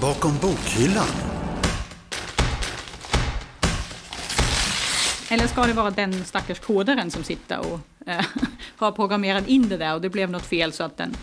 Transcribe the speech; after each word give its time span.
Bakom 0.00 0.38
bokhyllan. 0.42 1.06
Eller 5.30 5.46
ska 5.46 5.66
det 5.66 5.72
vara 5.72 5.90
den 5.90 6.24
stackars 6.24 6.60
kodaren 6.60 7.10
som 7.10 7.24
sitter 7.24 7.58
och 7.58 7.80
eh, 8.06 8.24
har 8.76 8.92
programmerat 8.92 9.48
in 9.48 9.68
det 9.68 9.76
där 9.76 9.94
och 9.94 10.00
det 10.00 10.08
blev 10.08 10.30
något 10.30 10.46
fel 10.46 10.72
så 10.72 10.84
att 10.84 10.96
den 10.96 11.16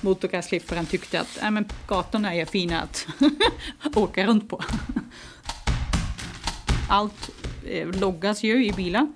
motorgräsklipparen 0.00 0.86
tyckte 0.86 1.20
att 1.20 1.42
äh, 1.42 1.50
men 1.50 1.68
gatorna 1.86 2.34
är 2.34 2.44
fina 2.44 2.80
att 2.80 3.06
åka 3.96 4.26
runt 4.26 4.48
på. 4.48 4.62
Allt 6.90 7.30
eh, 7.66 7.88
loggas 7.88 8.42
ju 8.42 8.66
i 8.66 8.72
bilar. 8.72 9.06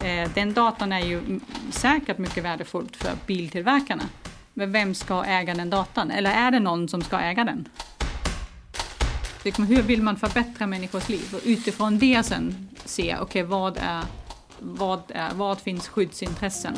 Eh, 0.00 0.30
den 0.34 0.52
datan 0.52 0.92
är 0.92 1.00
ju 1.00 1.40
säkert 1.70 2.18
mycket 2.18 2.44
värdefullt 2.44 2.96
för 2.96 3.12
biltillverkarna. 3.26 4.04
Men 4.54 4.72
vem 4.72 4.94
ska 4.94 5.24
äga 5.24 5.54
den 5.54 5.70
datan? 5.70 6.10
Eller 6.10 6.30
är 6.30 6.50
det 6.50 6.60
någon 6.60 6.88
som 6.88 7.02
ska 7.02 7.18
äga 7.18 7.44
den? 7.44 7.68
Liksom, 9.44 9.66
hur 9.66 9.82
vill 9.82 10.02
man 10.02 10.16
förbättra 10.16 10.66
människors 10.66 11.08
liv? 11.08 11.34
Och 11.34 11.40
utifrån 11.44 11.98
det 11.98 12.22
sen 12.26 12.68
se, 12.84 13.02
okej, 13.02 13.22
okay, 13.22 13.42
vad, 13.42 13.76
är, 13.76 14.04
vad, 14.58 15.02
är, 15.08 15.34
vad 15.34 15.58
finns 15.58 15.88
skyddsintressen? 15.88 16.76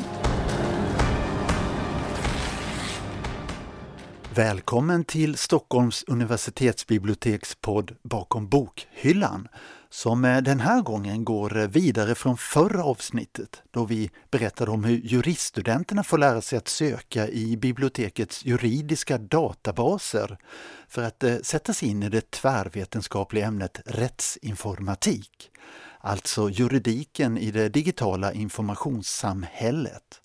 Välkommen 4.35 5.03
till 5.03 5.37
Stockholms 5.37 6.03
universitetsbiblioteks 6.07 7.55
podd 7.55 7.95
Bakom 8.03 8.49
bokhyllan 8.49 9.47
som 9.89 10.25
eh, 10.25 10.41
den 10.41 10.59
här 10.59 10.81
gången 10.81 11.25
går 11.25 11.57
eh, 11.57 11.67
vidare 11.67 12.15
från 12.15 12.37
förra 12.37 12.83
avsnittet 12.83 13.61
då 13.71 13.85
vi 13.85 14.11
berättade 14.31 14.71
om 14.71 14.83
hur 14.83 14.97
juriststudenterna 14.97 16.03
får 16.03 16.17
lära 16.17 16.41
sig 16.41 16.57
att 16.57 16.67
söka 16.67 17.27
i 17.27 17.57
bibliotekets 17.57 18.45
juridiska 18.45 19.17
databaser 19.17 20.37
för 20.87 21.03
att 21.03 21.23
eh, 21.23 21.37
sätta 21.37 21.73
sig 21.73 21.89
in 21.89 22.03
i 22.03 22.09
det 22.09 22.31
tvärvetenskapliga 22.31 23.47
ämnet 23.47 23.81
rättsinformatik, 23.85 25.51
alltså 25.99 26.49
juridiken 26.49 27.37
i 27.37 27.51
det 27.51 27.69
digitala 27.69 28.33
informationssamhället. 28.33 30.19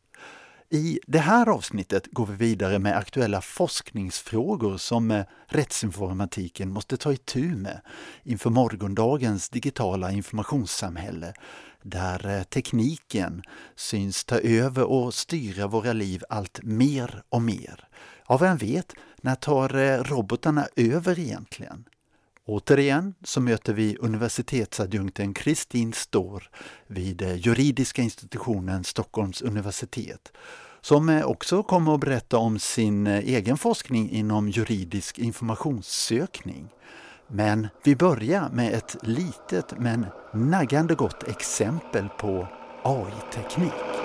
I 0.71 1.01
det 1.07 1.19
här 1.19 1.49
avsnittet 1.49 2.07
går 2.11 2.27
vi 2.27 2.35
vidare 2.35 2.79
med 2.79 2.97
aktuella 2.97 3.41
forskningsfrågor 3.41 4.77
som 4.77 5.11
eh, 5.11 5.25
rättsinformatiken 5.47 6.73
måste 6.73 6.97
ta 6.97 7.13
itu 7.13 7.57
med 7.57 7.81
inför 8.23 8.51
morgondagens 8.51 9.49
digitala 9.49 10.13
informationssamhälle 10.13 11.35
där 11.83 12.37
eh, 12.37 12.43
tekniken 12.43 13.43
syns 13.77 14.25
ta 14.25 14.39
över 14.39 14.85
och 14.85 15.15
styra 15.15 15.67
våra 15.67 15.93
liv 15.93 16.23
allt 16.29 16.61
mer 16.63 17.23
och 17.29 17.43
mer. 17.43 17.89
Ja, 18.29 18.37
vem 18.37 18.57
vet, 18.57 18.95
när 19.23 19.35
tar 19.35 19.77
eh, 19.77 20.03
robotarna 20.03 20.67
över 20.77 21.19
egentligen? 21.19 21.85
Återigen 22.49 23.15
så 23.25 23.41
möter 23.41 23.73
vi 23.73 23.97
universitetsadjunkten 24.01 25.35
Kristin 25.35 25.93
Stor 25.93 26.51
vid 26.87 27.23
eh, 27.23 27.35
juridiska 27.35 28.03
institutionen 28.03 28.85
Stockholms 28.85 29.43
universitet 29.43 30.33
som 30.81 31.09
eh, 31.09 31.25
också 31.25 31.63
kommer 31.63 31.95
att 31.95 32.01
berätta 32.01 32.39
om 32.39 32.59
sin 32.59 33.07
eh, 33.07 33.19
egen 33.19 33.57
forskning 33.57 34.11
inom 34.11 34.49
juridisk 34.49 35.19
informationssökning. 35.19 36.69
Men 37.29 37.69
vi 37.85 37.97
börjar 37.97 38.49
med 38.53 38.75
ett 38.75 38.97
litet 39.03 39.79
men 39.79 40.07
naggande 40.35 40.95
gott 40.95 41.29
exempel 41.29 42.09
på 42.09 42.49
AI-teknik. 42.83 43.98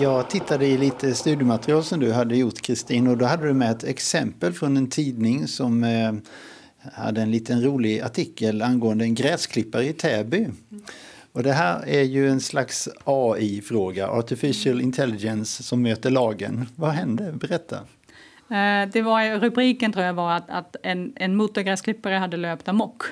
Jag 0.00 0.30
tittade 0.30 0.66
i 0.66 0.78
lite 0.78 1.14
studiematerial 1.14 1.84
som 1.84 2.00
du 2.00 2.12
hade 2.12 2.36
gjort 2.36 2.60
Kristin 2.60 3.08
och 3.08 3.18
då 3.18 3.24
hade 3.24 3.46
du 3.46 3.52
med 3.52 3.70
ett 3.70 3.84
exempel 3.84 4.52
från 4.52 4.76
en 4.76 4.90
tidning 4.90 5.48
som 5.48 5.84
eh, 5.84 6.12
hade 6.92 7.22
en 7.22 7.30
liten 7.30 7.62
rolig 7.62 8.00
artikel 8.00 8.62
angående 8.62 9.04
en 9.04 9.14
gräsklippare 9.14 9.84
i 9.84 9.92
Täby. 9.92 10.46
Och 11.32 11.42
det 11.42 11.52
här 11.52 11.88
är 11.88 12.02
ju 12.02 12.28
en 12.28 12.40
slags 12.40 12.88
AI-fråga, 13.04 14.08
Artificial 14.08 14.80
Intelligence 14.80 15.62
som 15.62 15.82
möter 15.82 16.10
lagen. 16.10 16.66
Vad 16.76 16.90
hände? 16.90 17.32
Berätta. 17.32 17.76
Eh, 18.50 18.88
det 18.92 19.02
var, 19.02 19.38
rubriken 19.38 19.92
tror 19.92 20.04
jag 20.04 20.14
var 20.14 20.32
att, 20.32 20.50
att 20.50 20.76
en, 20.82 21.12
en 21.16 21.36
motorgräsklippare 21.36 22.14
hade 22.14 22.36
löpt 22.36 22.68
amok. 22.68 23.02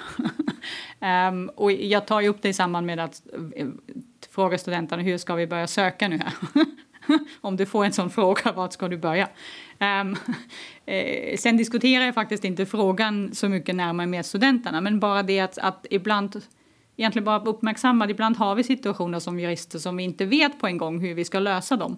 um, 1.31 1.49
och 1.55 1.73
jag 1.73 2.07
tar 2.07 2.21
ju 2.21 2.29
upp 2.29 2.43
det 2.43 2.49
i 2.49 2.53
samband 2.53 2.87
med 2.87 3.01
att 3.01 3.23
eh, 3.57 3.67
fråga 4.39 4.59
studenterna 4.59 5.03
hur 5.03 5.19
ska 5.19 5.35
vi 5.35 5.47
börja 5.47 5.67
söka 5.67 6.09
nu 6.09 6.19
här? 6.19 6.33
Om 7.41 7.57
du 7.57 7.67
får 7.67 7.85
en 7.85 7.93
sån 7.93 8.11
fråga, 8.11 8.53
vart 8.53 8.73
ska 8.73 8.89
du 8.89 8.97
börja? 8.97 9.29
Um, 9.81 10.17
eh, 10.87 11.37
sen 11.37 11.57
diskuterar 11.57 12.05
jag 12.05 12.15
faktiskt 12.15 12.45
inte 12.45 12.67
frågan 12.67 13.35
så 13.35 13.49
mycket 13.49 13.75
närmare 13.75 14.07
med 14.07 14.27
studenterna, 14.27 14.81
men 14.81 15.01
bara 15.01 15.23
det 15.23 15.41
att, 15.41 15.59
att 15.59 15.87
ibland 15.91 16.43
egentligen 16.97 17.25
bara 17.25 17.41
uppmärksamma, 17.41 18.11
ibland 18.11 18.37
har 18.37 18.55
vi 18.55 18.65
situationer 18.65 19.19
som 19.19 19.41
jurister 19.41 19.79
som 19.79 19.97
vi 19.97 20.03
inte 20.03 20.25
vet 20.25 20.61
på 20.61 20.67
en 20.67 20.79
gång 20.79 21.01
hur 21.01 21.15
vi 21.15 21.25
ska 21.25 21.39
lösa 21.39 21.77
dem. 21.77 21.97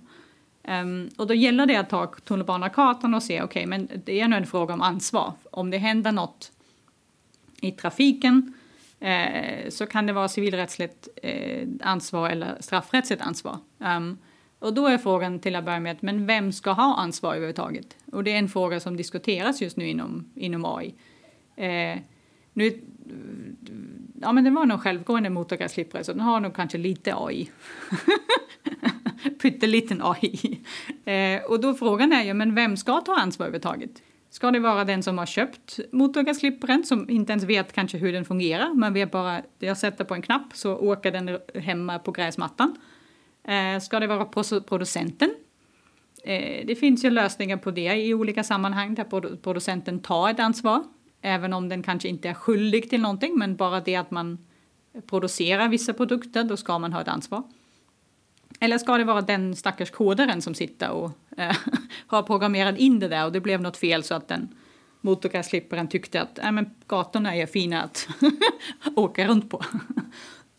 Um, 0.69 1.11
och 1.17 1.27
då 1.27 1.35
gäller 1.35 1.67
det 1.67 1.77
att 1.77 1.91
ta 1.91 2.07
tunnelbanekartan 2.07 3.15
och 3.15 3.23
se, 3.23 3.43
okej, 3.43 3.45
okay, 3.45 3.67
men 3.67 3.89
det 4.05 4.21
är 4.21 4.29
nu 4.29 4.37
en 4.37 4.47
fråga 4.47 4.75
om 4.75 4.81
ansvar. 4.81 5.33
Om 5.51 5.71
det 5.71 5.79
händer 5.79 6.13
något 6.13 6.53
i 7.61 7.73
trafiken 7.73 8.55
eh, 9.01 9.69
så 9.69 9.87
kan 9.87 10.07
det 10.07 10.13
vara 10.13 10.29
civilrättsligt 10.29 11.09
eh, 11.23 11.69
ansvar 11.81 12.31
eller 12.31 12.57
straffrättsligt 12.61 13.23
ansvar. 13.23 13.59
Um, 13.79 14.19
och 14.59 14.75
då 14.75 14.87
är 14.87 14.99
frågan 14.99 15.39
till 15.39 15.57
att 15.57 15.65
börja 15.65 15.81
med, 15.81 15.97
men 16.01 16.27
vem 16.27 16.53
ska 16.53 16.71
ha 16.71 16.97
ansvar 16.97 17.31
överhuvudtaget? 17.35 17.97
Och 18.13 18.25
det 18.25 18.33
är 18.33 18.39
en 18.39 18.49
fråga 18.49 18.81
som 18.81 18.97
diskuteras 18.97 19.63
just 19.63 19.77
nu 19.77 19.89
inom, 19.89 20.31
inom 20.35 20.65
AI. 20.65 20.95
Eh, 21.57 21.99
nu, 22.53 22.81
ja 24.21 24.33
men 24.33 24.45
det 24.45 24.51
var 24.51 24.67
nog 24.67 24.81
självgående 24.81 25.31
motorgräsklippare 25.31 26.05
så 26.05 26.13
den 26.13 26.21
har 26.21 26.41
nog 26.41 26.55
kanske 26.55 26.79
lite 26.79 27.15
AI. 27.17 27.51
Pytteliten 29.43 30.03
AI. 30.03 30.61
Eh, 31.05 31.43
och 31.43 31.61
då 31.61 31.75
frågan 31.75 32.13
är 32.13 32.23
ju, 32.23 32.35
men 32.35 32.55
vem 32.55 32.77
ska 32.77 33.01
ta 33.01 33.17
ansvar 33.17 33.47
överhuvudtaget? 33.47 34.03
Ska 34.31 34.51
det 34.51 34.61
vara 34.61 34.85
den 34.85 35.03
som 35.03 35.19
har 35.19 35.27
köpt 35.27 35.81
motorgasklipparen 35.93 36.85
som 36.85 37.11
inte 37.11 37.33
ens 37.33 37.45
vet 37.45 37.73
kanske 37.73 37.99
hur 37.99 38.13
den 38.13 38.25
fungerar? 38.25 38.75
Man 38.75 38.93
vet 38.93 39.11
bara, 39.11 39.43
jag 39.59 39.77
sätter 39.77 40.05
på 40.05 40.15
en 40.15 40.23
knapp 40.23 40.47
så 40.53 40.77
åker 40.77 41.11
den 41.13 41.39
hemma 41.55 41.99
på 41.99 42.13
gräsmattan. 42.13 42.77
Eh, 43.45 43.81
ska 43.81 44.01
det 44.01 44.07
vara 44.07 44.25
producenten? 44.61 45.35
Eh, 46.25 46.67
det 46.67 46.77
finns 46.81 47.05
ju 47.05 47.11
lösningar 47.11 47.57
på 47.57 47.71
det 47.71 47.95
i 47.95 48.15
olika 48.15 48.45
sammanhang 48.45 48.95
där 48.95 49.37
producenten 49.37 50.01
tar 50.01 50.31
ett 50.31 50.41
ansvar. 50.41 50.85
Även 51.23 51.53
om 51.53 51.69
den 51.69 51.83
kanske 51.83 52.09
inte 52.09 52.29
är 52.29 52.35
skyldig 52.35 52.91
till 52.91 53.01
någonting, 53.01 53.39
men 53.39 53.57
bara 53.57 53.81
det 53.81 53.97
att 53.97 54.11
man 54.11 54.39
producerar 55.07 55.69
vissa 55.69 55.93
produkter, 55.93 56.45
då 56.45 56.57
ska 56.57 56.79
man 56.79 56.93
ha 56.93 57.01
ett 57.01 57.09
ansvar. 57.09 57.43
Eller 58.63 58.79
ska 58.79 58.99
det 58.99 59.05
vara 59.05 59.21
den 59.21 59.57
stackars 59.57 59.91
kodaren 59.91 60.43
som 60.43 60.55
sitter 60.55 60.91
och 60.91 61.11
eh, 61.37 61.57
har 62.07 62.23
programmerat 62.23 62.79
in 62.79 62.99
det 62.99 63.09
där 63.09 63.25
och 63.25 63.33
det 63.33 63.41
blev 63.41 63.61
något 63.63 63.77
fel 63.77 64.03
så 64.03 64.15
att 64.15 64.29
den 64.29 64.49
motorgräsklipparen 65.01 65.89
tyckte 65.89 66.23
att 66.23 66.39
äh, 66.39 66.53
men 66.53 66.71
gatorna 66.87 67.37
är 67.37 67.47
fina 67.47 67.83
att 67.83 68.09
åka 68.97 69.27
runt 69.29 69.51
på. 69.51 69.65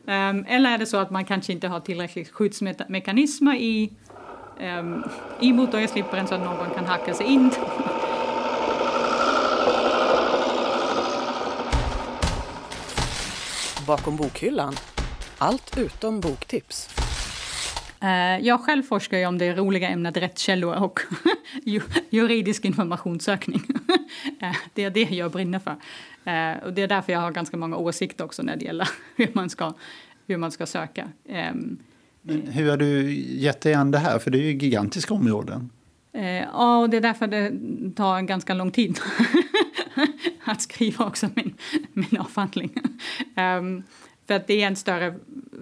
um, 0.05 0.45
eller 0.47 0.69
är 0.69 0.77
det 0.77 0.85
så 0.85 0.97
att 0.97 1.11
man 1.11 1.25
kanske 1.25 1.53
inte 1.53 1.67
har 1.67 1.79
tillräckligt 1.79 2.29
skyddsmekanismer 2.31 3.55
i, 3.55 3.93
um, 4.79 5.03
i 5.39 5.53
motorgräsklipparen 5.53 6.27
så 6.27 6.35
att 6.35 6.43
någon 6.43 6.69
kan 6.69 6.85
hacka 6.85 7.13
sig 7.13 7.25
in 7.25 7.51
Bakom 13.87 14.17
bokhyllan. 14.17 14.75
Allt 15.37 15.77
utom 15.77 16.19
boktips. 16.19 17.00
Eh, 18.01 18.45
jag 18.47 18.61
själv 18.61 18.83
forskar 18.83 19.17
ju 19.17 19.25
om 19.25 19.37
det 19.37 19.53
roliga 19.53 19.89
ämnet 19.89 20.17
rättskällor 20.17 20.75
och 20.75 20.99
juridisk 22.09 22.65
informationssökning. 22.65 23.61
Eh, 24.41 24.55
det 24.73 24.83
är 24.83 24.89
det 24.89 25.09
jag 25.09 25.31
brinner 25.31 25.59
för. 25.59 25.71
Eh, 26.31 26.63
och 26.63 26.73
det 26.73 26.81
är 26.81 26.87
därför 26.87 27.13
jag 27.13 27.19
har 27.19 27.31
ganska 27.31 27.57
många 27.57 27.77
åsikter 27.77 28.25
också 28.25 28.43
när 28.43 28.55
det 28.55 28.65
gäller 28.65 28.89
hur 29.15 29.27
man 29.33 29.49
ska, 29.49 29.73
hur 30.27 30.37
man 30.37 30.51
ska 30.51 30.65
söka. 30.65 31.07
Ehm, 31.29 31.77
Men 32.21 32.47
hur 32.47 32.69
har 32.69 32.77
du 32.77 33.13
gett 33.13 33.61
dig 33.61 33.73
an 33.73 33.91
det 33.91 33.97
här? 33.97 34.19
För 34.19 34.31
det 34.31 34.37
är 34.37 34.41
ju 34.41 34.51
gigantiska 34.51 35.13
områden. 35.13 35.69
Ja, 36.53 36.77
och 36.77 36.89
det 36.89 36.97
är 36.97 37.01
därför 37.01 37.27
det 37.27 37.51
tar 37.95 38.17
en 38.17 38.25
ganska 38.25 38.53
lång 38.53 38.71
tid 38.71 38.99
att 40.43 40.61
skriva 40.61 41.05
också 41.05 41.29
min, 41.35 41.53
min 41.93 42.19
avhandling. 42.19 42.71
För 44.31 44.35
att 44.35 44.47
det 44.47 44.61
är 44.61 44.67
en 44.67 44.75
större 44.75 45.15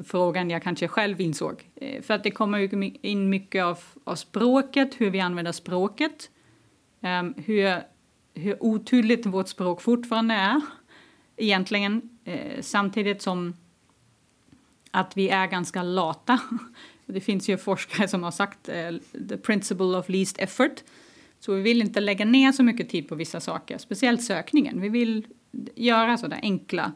fråga 0.05 0.41
än 0.41 0.49
jag 0.49 0.63
kanske 0.63 0.87
själv 0.87 1.21
insåg. 1.21 1.69
Eh, 1.75 2.01
för 2.01 2.13
att 2.13 2.23
det 2.23 2.31
kommer 2.31 3.05
in 3.05 3.29
mycket 3.29 3.63
av, 3.63 3.79
av 4.03 4.15
språket, 4.15 5.01
hur 5.01 5.09
vi 5.09 5.19
använder 5.19 5.51
språket. 5.51 6.29
Um, 6.99 7.33
hur, 7.37 7.81
hur 8.33 8.63
otydligt 8.63 9.25
vårt 9.25 9.47
språk 9.47 9.81
fortfarande 9.81 10.33
är 10.33 10.61
egentligen. 11.37 12.09
Eh, 12.25 12.61
samtidigt 12.61 13.21
som 13.21 13.55
att 14.91 15.17
vi 15.17 15.29
är 15.29 15.47
ganska 15.47 15.83
lata. 15.83 16.39
Det 17.05 17.21
finns 17.21 17.49
ju 17.49 17.57
forskare 17.57 18.07
som 18.07 18.23
har 18.23 18.31
sagt 18.31 18.69
eh, 18.69 18.91
the 19.29 19.37
principle 19.37 19.97
of 19.97 20.09
least 20.09 20.37
effort. 20.37 20.83
Så 21.39 21.53
vi 21.53 21.61
vill 21.61 21.81
inte 21.81 21.99
lägga 21.99 22.25
ner 22.25 22.51
så 22.51 22.63
mycket 22.63 22.89
tid 22.89 23.07
på 23.09 23.15
vissa 23.15 23.39
saker, 23.39 23.77
speciellt 23.77 24.23
sökningen. 24.23 24.81
Vi 24.81 24.89
vill 24.89 25.27
göra 25.75 26.17
sådär 26.17 26.39
enkla. 26.41 26.91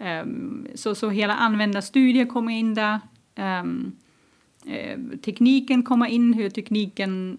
Um, 0.00 0.66
så, 0.74 0.94
så 0.94 1.10
hela 1.10 1.34
användarstudier 1.34 2.26
kommer 2.26 2.52
in 2.52 2.74
där. 2.74 3.00
Um, 3.36 3.92
eh, 4.66 4.98
tekniken 5.22 5.82
kommer 5.82 6.06
in, 6.06 6.34
hur 6.34 6.50
tekniken 6.50 7.38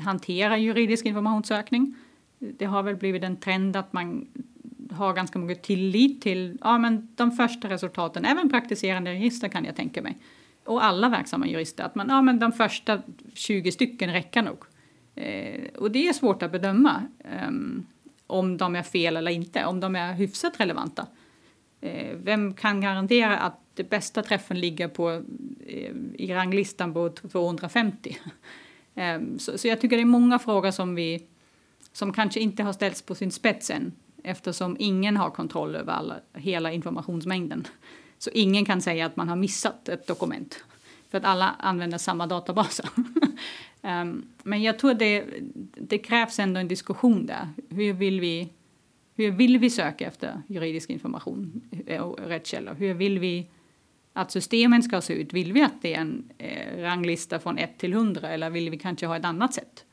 hanterar 0.00 0.56
juridisk 0.56 1.06
informationssökning. 1.06 1.94
Det 2.38 2.64
har 2.64 2.82
väl 2.82 2.96
blivit 2.96 3.22
en 3.24 3.36
trend 3.36 3.76
att 3.76 3.92
man 3.92 4.26
har 4.90 5.14
ganska 5.14 5.38
mycket 5.38 5.64
tillit 5.64 6.22
till 6.22 6.58
ja, 6.60 6.78
men 6.78 7.08
de 7.14 7.32
första 7.32 7.68
resultaten, 7.68 8.24
även 8.24 8.50
praktiserande 8.50 9.14
jurister 9.14 9.48
kan 9.48 9.64
jag 9.64 9.76
tänka 9.76 10.02
mig, 10.02 10.18
och 10.64 10.84
alla 10.84 11.08
verksamma 11.08 11.46
jurister, 11.46 11.84
att 11.84 11.94
man, 11.94 12.08
ja, 12.08 12.22
men 12.22 12.38
de 12.38 12.52
första 12.52 13.02
20 13.34 13.72
stycken 13.72 14.12
räcker 14.12 14.42
nog. 14.42 14.58
Eh, 15.14 15.64
och 15.76 15.90
det 15.90 16.08
är 16.08 16.12
svårt 16.12 16.42
att 16.42 16.52
bedöma 16.52 17.02
ehm, 17.24 17.86
om 18.26 18.56
de 18.56 18.76
är 18.76 18.82
fel 18.82 19.16
eller 19.16 19.30
inte, 19.30 19.64
om 19.64 19.80
de 19.80 19.96
är 19.96 20.12
hyfsat 20.12 20.60
relevanta. 20.60 21.06
Eh, 21.80 22.16
vem 22.16 22.54
kan 22.54 22.80
garantera 22.80 23.38
att 23.38 23.60
det 23.74 23.90
bästa 23.90 24.22
träffen 24.22 24.60
ligger 24.60 24.88
på, 24.88 25.10
eh, 25.66 25.92
i 26.14 26.34
ranglistan 26.34 26.94
på 26.94 27.08
250? 27.08 28.16
Ehm, 28.94 29.38
så, 29.38 29.58
så 29.58 29.68
jag 29.68 29.80
tycker 29.80 29.96
det 29.96 30.02
är 30.02 30.06
många 30.06 30.38
frågor 30.38 30.70
som, 30.70 30.94
vi, 30.94 31.26
som 31.92 32.12
kanske 32.12 32.40
inte 32.40 32.62
har 32.62 32.72
ställts 32.72 33.02
på 33.02 33.14
sin 33.14 33.30
spets 33.30 33.70
än 33.70 33.92
eftersom 34.22 34.76
ingen 34.78 35.16
har 35.16 35.30
kontroll 35.30 35.76
över 35.76 35.92
alla, 35.92 36.20
hela 36.34 36.72
informationsmängden. 36.72 37.66
Så 38.18 38.30
ingen 38.30 38.64
kan 38.64 38.82
säga 38.82 39.06
att 39.06 39.16
man 39.16 39.28
har 39.28 39.36
missat 39.36 39.88
ett 39.88 40.06
dokument 40.06 40.64
för 41.10 41.18
att 41.18 41.24
alla 41.24 41.54
använder 41.58 41.98
samma 41.98 42.26
databaser. 42.26 42.88
Ehm, 43.82 44.28
men 44.42 44.62
jag 44.62 44.78
tror 44.78 44.94
det, 44.94 45.24
det 45.76 45.98
krävs 45.98 46.38
ändå 46.38 46.60
en 46.60 46.68
diskussion 46.68 47.26
där. 47.26 47.48
Hur 47.68 47.92
vill 47.92 48.20
vi, 48.20 48.48
hur 49.18 49.30
vill 49.30 49.58
vi 49.58 49.70
söka 49.70 50.06
efter 50.06 50.42
juridisk 50.46 50.90
information 50.90 51.62
och 52.00 52.18
rättskällor? 52.18 52.74
Hur 52.74 52.94
vill 52.94 53.18
vi 53.18 53.46
att 54.12 54.30
systemen 54.30 54.82
ska 54.82 55.00
se 55.00 55.12
ut? 55.12 55.32
Vill 55.32 55.52
vi 55.52 55.62
att 55.62 55.82
det 55.82 55.94
är 55.94 56.00
en 56.00 56.30
eh, 56.38 56.82
ranglista 56.82 57.38
från 57.38 57.58
1 57.58 57.78
till 57.78 57.92
100 57.92 58.28
eller 58.28 58.50
vill 58.50 58.70
vi 58.70 58.78
kanske 58.78 59.06
ha 59.06 59.16
ett 59.16 59.24
annat 59.24 59.54
sätt? 59.54 59.84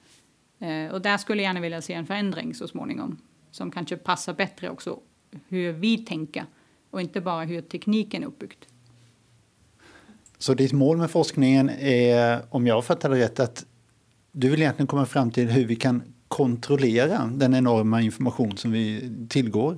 Eh, 0.59 0.93
och 0.93 1.01
där 1.01 1.17
skulle 1.17 1.41
jag 1.41 1.49
gärna 1.49 1.59
vilja 1.59 1.81
se 1.81 1.93
en 1.93 2.05
förändring 2.05 2.53
så 2.53 2.67
småningom 2.67 3.17
som 3.51 3.71
kanske 3.71 3.97
passar 3.97 4.33
bättre 4.33 4.69
också 4.69 4.99
hur 5.47 5.71
vi 5.71 5.97
tänker 5.97 6.45
och 6.89 7.01
inte 7.01 7.21
bara 7.21 7.43
hur 7.43 7.61
tekniken 7.61 8.23
är 8.23 8.27
uppbyggd. 8.27 8.65
Så 10.37 10.53
ditt 10.53 10.73
mål 10.73 10.97
med 10.97 11.11
forskningen 11.11 11.69
är, 11.69 12.41
om 12.49 12.67
jag 12.67 12.85
fattar 12.85 13.09
det 13.09 13.19
rätt, 13.19 13.39
att 13.39 13.65
du 14.31 14.49
vill 14.49 14.61
egentligen 14.61 14.87
komma 14.87 15.05
fram 15.05 15.31
till 15.31 15.49
hur 15.49 15.65
vi 15.65 15.75
kan 15.75 16.03
kontrollera 16.35 17.29
den 17.33 17.53
enorma 17.55 18.01
information 18.01 18.57
som 18.57 18.71
vi 18.71 19.11
tillgår? 19.29 19.77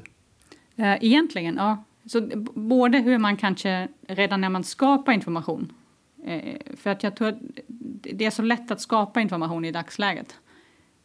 Eh, 0.75 0.95
egentligen, 1.01 1.55
ja. 1.55 1.83
Så 2.05 2.29
både 2.53 2.97
hur 2.97 3.17
man 3.17 3.37
kanske 3.37 3.87
redan 4.07 4.41
när 4.41 4.49
man 4.49 4.63
skapar 4.63 5.11
information, 5.11 5.73
eh, 6.25 6.75
för 6.77 6.89
att 6.89 7.03
jag 7.03 7.15
tror 7.15 7.27
att 7.27 7.37
det 7.99 8.25
är 8.25 8.31
så 8.31 8.41
lätt 8.41 8.71
att 8.71 8.81
skapa 8.81 9.21
information 9.21 9.65
i 9.65 9.71
dagsläget. 9.71 10.35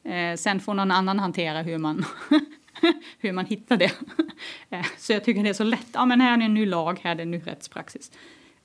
Eh, 0.04 0.36
sen 0.36 0.60
får 0.60 0.74
någon 0.74 0.90
annan 0.90 1.18
hantera 1.18 1.62
hur 1.62 1.78
man 1.78 2.04
hur 3.18 3.32
man 3.32 3.46
hittar 3.46 3.76
det. 3.76 3.92
Så 4.98 5.12
jag 5.12 5.24
tycker 5.24 5.42
det 5.42 5.48
är 5.48 5.54
så 5.54 5.64
lätt. 5.64 5.88
Ja, 5.92 6.06
men 6.06 6.20
här 6.20 6.38
är 6.38 6.44
en 6.44 6.54
ny 6.54 6.66
lag, 6.66 7.00
här 7.02 7.16
är 7.16 7.22
en 7.22 7.30
ny 7.30 7.40
rättspraxis. 7.44 8.12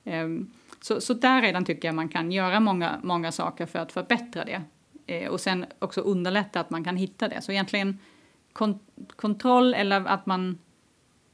Ehm, 0.04 0.50
så, 0.80 1.00
så 1.00 1.14
där 1.14 1.42
redan 1.42 1.64
tycker 1.64 1.88
jag 1.88 1.94
man 1.94 2.08
kan 2.08 2.32
göra 2.32 2.60
många, 2.60 3.00
många 3.02 3.32
saker 3.32 3.66
för 3.66 3.78
att 3.78 3.92
förbättra 3.92 4.44
det. 4.44 4.62
Eh, 5.08 5.28
och 5.28 5.40
sen 5.40 5.66
också 5.78 6.00
underlätta 6.00 6.60
att 6.60 6.70
man 6.70 6.84
kan 6.84 6.96
hitta 6.96 7.28
det. 7.28 7.42
Så 7.42 7.52
egentligen 7.52 7.98
kont 8.52 8.82
kontroll 9.16 9.74
eller 9.74 10.04
att 10.04 10.26
man 10.26 10.58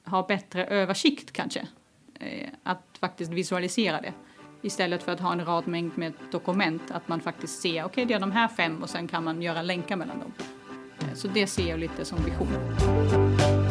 har 0.05 0.27
bättre 0.27 0.67
översikt 0.67 1.33
kanske. 1.33 1.69
Eh, 2.21 2.49
att 2.63 2.83
faktiskt 3.01 3.33
visualisera 3.33 4.01
det. 4.01 4.13
Istället 4.63 5.03
för 5.03 5.13
att 5.13 5.21
ha 5.21 5.33
en 5.33 5.45
rad 5.45 5.69
mängd 5.69 5.99
med 5.99 6.13
dokument. 6.33 6.91
Att 6.91 7.09
man 7.09 7.21
faktiskt 7.21 7.61
ser, 7.61 7.71
okej 7.71 7.85
okay, 7.85 8.05
det 8.05 8.15
är 8.15 8.21
de 8.21 8.33
här 8.33 8.49
fem 8.49 8.83
och 8.83 8.91
sen 8.91 9.09
kan 9.09 9.25
man 9.25 9.43
göra 9.43 9.63
länkar 9.63 9.97
mellan 9.97 10.19
dem. 10.19 10.33
Eh, 10.99 11.15
så 11.15 11.29
det 11.29 11.47
ser 11.47 11.69
jag 11.69 11.81
lite 11.81 12.05
som 12.05 12.19
vision. 12.25 13.64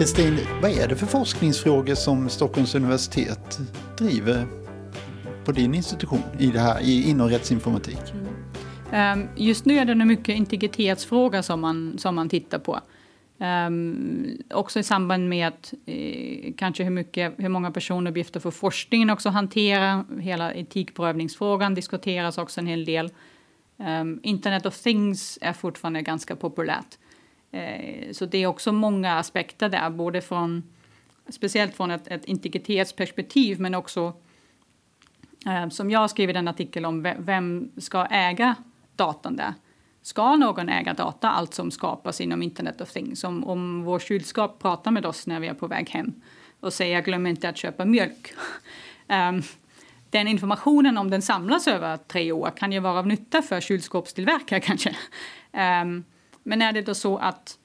Kristin, 0.00 0.38
vad 0.62 0.70
är 0.70 0.88
det 0.88 0.96
för 0.96 1.06
forskningsfrågor 1.06 1.94
som 1.94 2.28
Stockholms 2.28 2.74
universitet 2.74 3.58
driver 3.98 4.46
på 5.44 5.52
din 5.52 5.74
institution 5.74 6.22
i 6.38 6.46
det 6.46 6.58
här, 6.58 6.80
inom 7.08 7.28
rättsinformatik? 7.28 8.12
Mm. 8.12 8.26
Ehm, 8.92 9.28
just 9.36 9.64
nu 9.64 9.78
är 9.78 9.84
det 9.84 9.94
mycket 9.94 10.28
integritetsfrågor 10.28 11.42
som 11.42 11.60
man, 11.60 11.98
som 11.98 12.14
man 12.14 12.28
tittar 12.28 12.58
på. 12.58 12.80
Um, 13.38 14.38
också 14.50 14.78
i 14.78 14.82
samband 14.82 15.28
med 15.28 15.48
att 15.48 15.74
eh, 15.86 16.52
kanske 16.56 16.84
hur, 16.84 16.90
mycket, 16.90 17.34
hur 17.36 17.48
många 17.48 17.70
personuppgifter 17.70 18.40
för 18.40 18.50
forskningen 18.50 19.10
också 19.10 19.28
hantera. 19.28 20.04
Hela 20.20 20.54
etikprövningsfrågan 20.54 21.74
diskuteras 21.74 22.38
också 22.38 22.60
en 22.60 22.66
hel 22.66 22.84
del. 22.84 23.10
Um, 23.76 24.20
Internet 24.22 24.66
of 24.66 24.78
things 24.78 25.38
är 25.40 25.52
fortfarande 25.52 26.02
ganska 26.02 26.36
populärt. 26.36 26.98
Eh, 27.50 28.12
så 28.12 28.26
det 28.26 28.38
är 28.38 28.46
också 28.46 28.72
många 28.72 29.18
aspekter 29.18 29.68
där, 29.68 29.90
både 29.90 30.20
från 30.20 30.62
speciellt 31.28 31.76
från 31.76 31.90
ett, 31.90 32.06
ett 32.06 32.24
integritetsperspektiv 32.24 33.60
men 33.60 33.74
också 33.74 34.12
eh, 35.46 35.68
som 35.68 35.90
jag 35.90 36.10
skriver 36.10 36.34
en 36.34 36.48
artikel 36.48 36.84
om, 36.84 37.14
vem 37.18 37.70
ska 37.76 38.06
äga 38.06 38.54
datan 38.96 39.36
där? 39.36 39.54
Ska 40.02 40.36
någon 40.36 40.68
äga 40.68 40.94
data, 40.94 41.30
allt 41.30 41.54
som 41.54 41.70
skapas 41.70 42.20
inom 42.20 42.42
Internet 42.42 42.80
of 42.80 42.92
Things? 42.92 43.24
Om, 43.24 43.44
om 43.44 43.84
vår 43.84 43.98
kylskåp 43.98 44.62
pratar 44.62 44.90
med 44.90 45.06
oss 45.06 45.26
när 45.26 45.40
vi 45.40 45.46
är 45.46 45.54
på 45.54 45.66
väg 45.66 45.90
hem 45.90 46.12
och 46.60 46.72
säger 46.72 47.02
glöm 47.02 47.26
inte 47.26 47.48
att 47.48 47.56
köpa 47.56 47.84
mjölk. 47.84 48.34
um, 49.08 49.42
den 50.10 50.28
informationen, 50.28 50.98
om 50.98 51.10
den 51.10 51.22
samlas 51.22 51.68
över 51.68 51.96
tre 51.96 52.32
år, 52.32 52.50
kan 52.56 52.72
ju 52.72 52.78
vara 52.78 52.98
av 52.98 53.06
nytta 53.06 53.42
för 53.42 53.60
kylskåpstillverkare 53.60 54.60
kanske. 54.64 54.96
Um, 55.82 56.04
men 56.42 56.62
är 56.62 56.72
det 56.72 56.82
då 56.82 56.94
så 56.94 57.18
att 57.18 57.58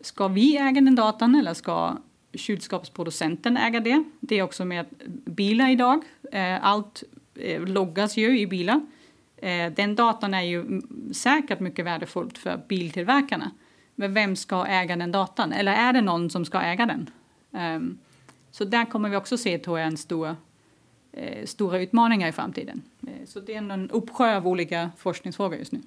ska 0.00 0.28
vi 0.28 0.56
äga 0.56 0.80
den 0.80 0.94
datan 0.94 1.34
eller 1.34 1.54
ska 1.54 1.96
kylskåpsproducenten 2.34 3.56
äga 3.56 3.80
det? 3.80 4.04
Det 4.20 4.38
är 4.38 4.42
också 4.42 4.64
med 4.64 4.86
bilar 5.24 5.70
idag. 5.70 6.02
Eh, 6.32 6.64
allt 6.64 7.02
eh, 7.34 7.62
loggas 7.62 8.16
ju 8.16 8.40
i 8.40 8.46
bilar. 8.46 8.80
Eh, 9.36 9.72
den 9.72 9.94
datan 9.94 10.34
är 10.34 10.42
ju 10.42 10.82
säkert 11.12 11.60
mycket 11.60 11.84
värdefullt 11.84 12.38
för 12.38 12.60
biltillverkarna. 12.68 13.50
Men 13.94 14.14
vem 14.14 14.36
ska 14.36 14.66
äga 14.66 14.96
den 14.96 15.12
datan? 15.12 15.52
Eller 15.52 15.72
är 15.72 15.92
det 15.92 16.00
någon 16.00 16.30
som 16.30 16.44
ska 16.44 16.60
äga 16.60 16.86
den? 16.86 17.10
Ehm, 17.52 17.98
så 18.50 18.64
där 18.64 18.84
kommer 18.84 19.08
vi 19.08 19.16
också 19.16 19.36
se, 19.36 19.58
tror 19.58 19.78
jag, 19.78 19.88
en 19.88 19.96
stor, 19.96 20.36
stora 21.44 21.80
utmaningar 21.80 22.28
i 22.28 22.32
framtiden. 22.32 22.82
Så 23.24 23.40
det 23.40 23.54
är 23.54 23.58
en 23.58 23.90
uppsjö 23.90 24.36
av 24.36 24.48
olika 24.48 24.90
forskningsfrågor 24.96 25.58
just 25.58 25.72
nu. 25.72 25.80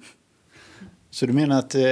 Så 1.14 1.26
du 1.26 1.32
menar 1.32 1.58
att 1.58 1.74
eh, 1.74 1.82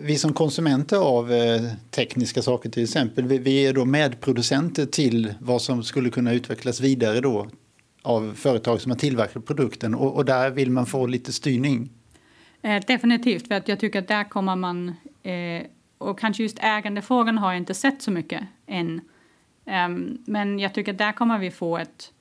vi 0.00 0.18
som 0.18 0.32
konsumenter 0.32 0.96
av 0.96 1.32
eh, 1.32 1.62
tekniska 1.90 2.42
saker 2.42 2.70
till 2.70 2.82
exempel, 2.82 3.24
vi, 3.26 3.38
vi, 3.38 3.66
är 3.66 3.72
då 3.72 3.84
medproducenter 3.84 4.86
till 4.86 5.34
vad 5.40 5.62
som 5.62 5.82
skulle 5.82 6.10
kunna 6.10 6.32
utvecklas 6.32 6.80
vidare 6.80 7.20
då 7.20 7.48
av 8.02 8.34
företag 8.34 8.80
som 8.80 8.90
har 8.90 8.98
tillverkat 8.98 9.46
produkten 9.46 9.94
och, 9.94 10.16
och 10.16 10.24
där 10.24 10.50
vill 10.50 10.70
man 10.70 10.86
få 10.86 11.06
lite 11.06 11.32
styrning? 11.32 11.90
Eh, 12.62 12.82
definitivt, 12.86 13.48
för 13.48 13.54
att 13.54 13.68
jag 13.68 13.80
tycker 13.80 13.98
att 13.98 14.08
där 14.08 14.24
kommer 14.24 14.56
man, 14.56 14.88
eh, 15.22 15.62
och 15.98 16.18
kanske 16.18 16.42
just 16.42 16.58
ägandefrågan 16.60 17.38
har 17.38 17.52
jag 17.52 17.56
inte 17.56 17.74
sett 17.74 18.02
så 18.02 18.10
mycket 18.10 18.42
än, 18.66 19.00
um, 19.86 20.18
men 20.26 20.58
jag 20.58 20.74
tycker 20.74 20.92
att 20.92 20.98
där 20.98 21.12
kommer 21.12 21.38
vi 21.38 21.50
få 21.50 21.78
ett 21.78 22.12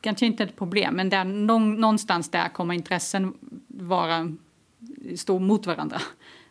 kanske 0.00 0.26
inte 0.26 0.44
ett 0.44 0.56
problem, 0.56 0.94
men 0.94 1.08
där, 1.08 1.24
någonstans 1.24 2.30
där 2.30 2.48
kommer 2.48 2.74
intressen 2.74 3.34
vara, 3.68 4.36
stå 5.16 5.38
mot 5.38 5.66
varandra. 5.66 6.00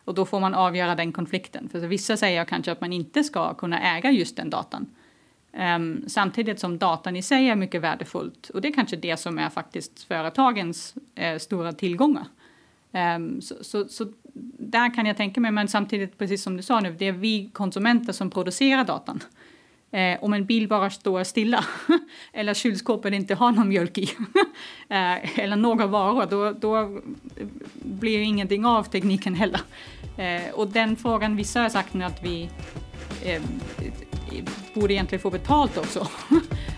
Och 0.06 0.14
då 0.14 0.26
får 0.26 0.40
man 0.40 0.54
avgöra 0.54 0.96
den 0.96 1.12
konflikten. 1.12 1.70
För 1.70 1.80
vissa 1.80 2.18
säger 2.18 2.46
kanske 2.46 2.72
att 2.72 2.82
man 2.82 2.94
inte 2.94 3.24
ska 3.24 3.54
kunna 3.54 3.98
äga 3.98 4.12
just 4.12 4.36
den 4.36 4.50
datan. 4.50 4.88
Um, 5.58 6.04
samtidigt 6.08 6.60
som 6.60 6.78
datan 6.78 7.16
i 7.16 7.22
sig 7.22 7.50
är 7.50 7.56
mycket 7.56 7.82
värdefullt. 7.82 8.50
Och 8.50 8.62
det 8.62 8.68
är 8.68 8.74
kanske 8.74 8.96
det 8.96 9.18
som 9.18 9.38
är 9.38 9.50
faktiskt 9.50 10.04
företagens 10.04 10.96
eh, 11.16 11.38
stora 11.38 11.72
tillgångar. 11.72 12.26
Um, 12.92 13.42
så, 13.42 13.56
så, 13.62 13.88
så, 13.88 14.06
där 14.60 14.94
kan 14.96 15.06
jag 15.06 15.18
tänka 15.18 15.42
mig, 15.42 15.52
men 15.52 15.68
samtidigt 15.68 16.18
precis 16.18 16.44
som 16.44 16.58
du 16.58 16.64
sa 16.64 16.80
nu, 16.80 16.96
det 17.00 17.08
är 17.08 17.12
vi 17.12 17.50
konsumenter 17.54 18.14
som 18.14 18.30
producerar 18.30 18.84
datan. 18.84 19.20
Eh, 19.92 20.24
om 20.24 20.34
en 20.34 20.46
bil 20.46 20.68
bara 20.68 20.90
står 20.90 21.24
stilla 21.24 21.66
eller 22.34 22.54
kylskåpet 22.54 23.14
inte 23.14 23.36
har 23.36 23.52
någon 23.52 23.70
mjölk 23.70 23.98
i 23.98 24.04
eh, 24.90 25.40
eller 25.40 25.56
några 25.56 25.88
varor, 25.88 26.26
då, 26.30 26.52
då 26.52 27.02
blir 28.04 28.22
ingenting 28.22 28.66
av 28.66 28.84
tekniken 28.84 29.36
heller. 29.36 29.62
Eh, 30.18 30.54
och 30.54 30.68
den 30.68 30.96
frågan, 30.96 31.36
vissa 31.36 31.62
har 31.62 31.70
sagt 31.70 31.94
nu 31.94 32.06
att 32.06 32.24
vi 32.24 32.50
eh, 33.26 33.42
borde 34.74 34.94
egentligen 34.94 35.22
få 35.22 35.30
betalt 35.30 35.78
också 35.78 36.00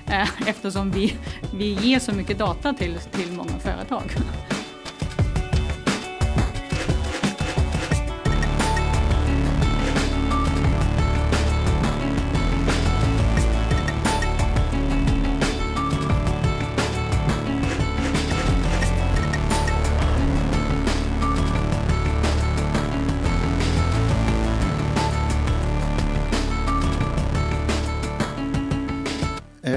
eh, 0.07 0.49
eftersom 0.49 0.91
vi, 0.91 1.15
vi 1.57 1.73
ger 1.73 1.99
så 1.99 2.13
mycket 2.13 2.37
data 2.37 2.73
till, 2.73 2.95
till 3.11 3.31
många 3.31 3.59
företag. 3.59 4.03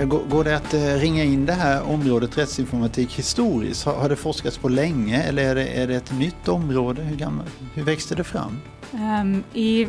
Går 0.09 0.45
det 0.45 0.57
att 0.57 0.75
eh, 0.75 0.81
ringa 0.81 1.25
in 1.25 1.47
det 1.47 1.53
här 1.53 1.83
området 1.83 2.38
rättsinformatik 2.38 3.19
historiskt? 3.19 3.85
Har 3.85 4.09
det 4.09 4.17
forskats 4.17 4.59
på 4.59 4.69
länge 4.69 5.23
eller 5.23 5.43
är 5.43 5.55
det, 5.55 5.67
är 5.67 5.87
det 5.87 5.95
ett 5.95 6.12
nytt 6.19 6.49
område? 6.49 7.03
Hur, 7.03 7.17
gammal, 7.17 7.47
hur 7.75 7.83
växte 7.83 8.15
det 8.15 8.25
fram? 8.25 8.61
Um, 8.93 9.45
i, 9.55 9.88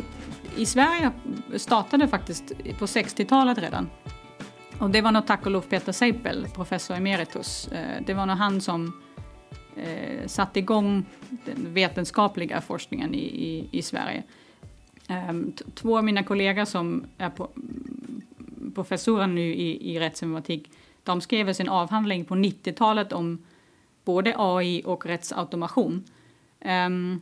I 0.56 0.66
Sverige 0.66 1.10
startade 1.56 2.04
det 2.04 2.08
faktiskt 2.08 2.52
på 2.78 2.86
60-talet 2.86 3.58
redan. 3.58 3.90
Och 4.78 4.90
det 4.90 5.00
var 5.00 5.12
nog 5.12 5.26
tack 5.26 5.46
och 5.46 5.52
lov 5.52 5.60
Peter 5.60 5.92
Seipel, 5.92 6.46
professor 6.54 6.96
emeritus. 6.96 7.68
Eh, 7.68 8.02
det 8.06 8.14
var 8.14 8.26
nog 8.26 8.36
han 8.36 8.60
som 8.60 9.02
eh, 9.76 10.26
satte 10.26 10.58
igång 10.58 11.04
den 11.44 11.74
vetenskapliga 11.74 12.60
forskningen 12.60 13.14
i, 13.14 13.24
i, 13.24 13.68
i 13.70 13.82
Sverige. 13.82 14.22
Ehm, 15.08 15.52
två 15.74 15.98
av 15.98 16.04
mina 16.04 16.22
kollegor 16.22 16.64
som 16.64 17.04
är 17.18 17.30
på, 17.30 17.48
professorer 18.74 19.26
nu 19.26 19.54
i, 19.54 19.94
i 19.94 20.00
rättsinformatik, 20.00 20.70
de 21.02 21.20
skrev 21.20 21.52
sin 21.52 21.68
avhandling 21.68 22.24
på 22.24 22.34
90-talet 22.34 23.12
om 23.12 23.38
både 24.04 24.34
AI 24.36 24.82
och 24.84 25.06
rättsautomation. 25.06 26.04
Um, 26.64 27.20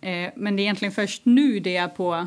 eh, 0.00 0.30
men 0.36 0.56
det 0.56 0.62
är 0.62 0.64
egentligen 0.64 0.92
först 0.92 1.24
nu 1.24 1.60
det 1.60 1.76
är 1.76 1.88
på 1.88 2.26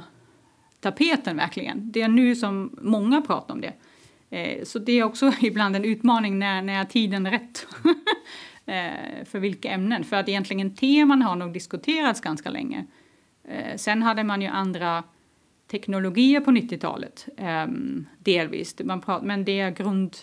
tapeten 0.79 1.37
verkligen. 1.37 1.91
Det 1.91 2.01
är 2.01 2.07
nu 2.07 2.35
som 2.35 2.77
många 2.81 3.21
pratar 3.21 3.53
om 3.53 3.61
det. 3.61 3.73
Eh, 4.29 4.63
så 4.63 4.79
det 4.79 4.91
är 4.91 5.03
också 5.03 5.31
ibland 5.41 5.75
en 5.75 5.85
utmaning 5.85 6.39
när, 6.39 6.61
när 6.61 6.85
tiden 6.85 7.25
är 7.25 7.31
rätt. 7.31 7.67
eh, 8.65 9.25
för 9.25 9.39
vilka 9.39 9.69
ämnen. 9.69 10.03
För 10.03 10.15
att 10.15 10.29
egentligen 10.29 10.75
teman 10.75 11.21
har 11.21 11.35
nog 11.35 11.53
diskuterats 11.53 12.21
ganska 12.21 12.49
länge. 12.49 12.85
Eh, 13.47 13.75
sen 13.75 14.03
hade 14.03 14.23
man 14.23 14.41
ju 14.41 14.47
andra 14.47 15.03
teknologier 15.67 16.41
på 16.41 16.51
90-talet, 16.51 17.27
ehm, 17.37 18.07
delvis. 18.19 18.75
Man 18.83 19.01
pratar, 19.01 19.25
men 19.25 19.45
det 19.45 19.59
är 19.59 19.71
grund, 19.71 20.17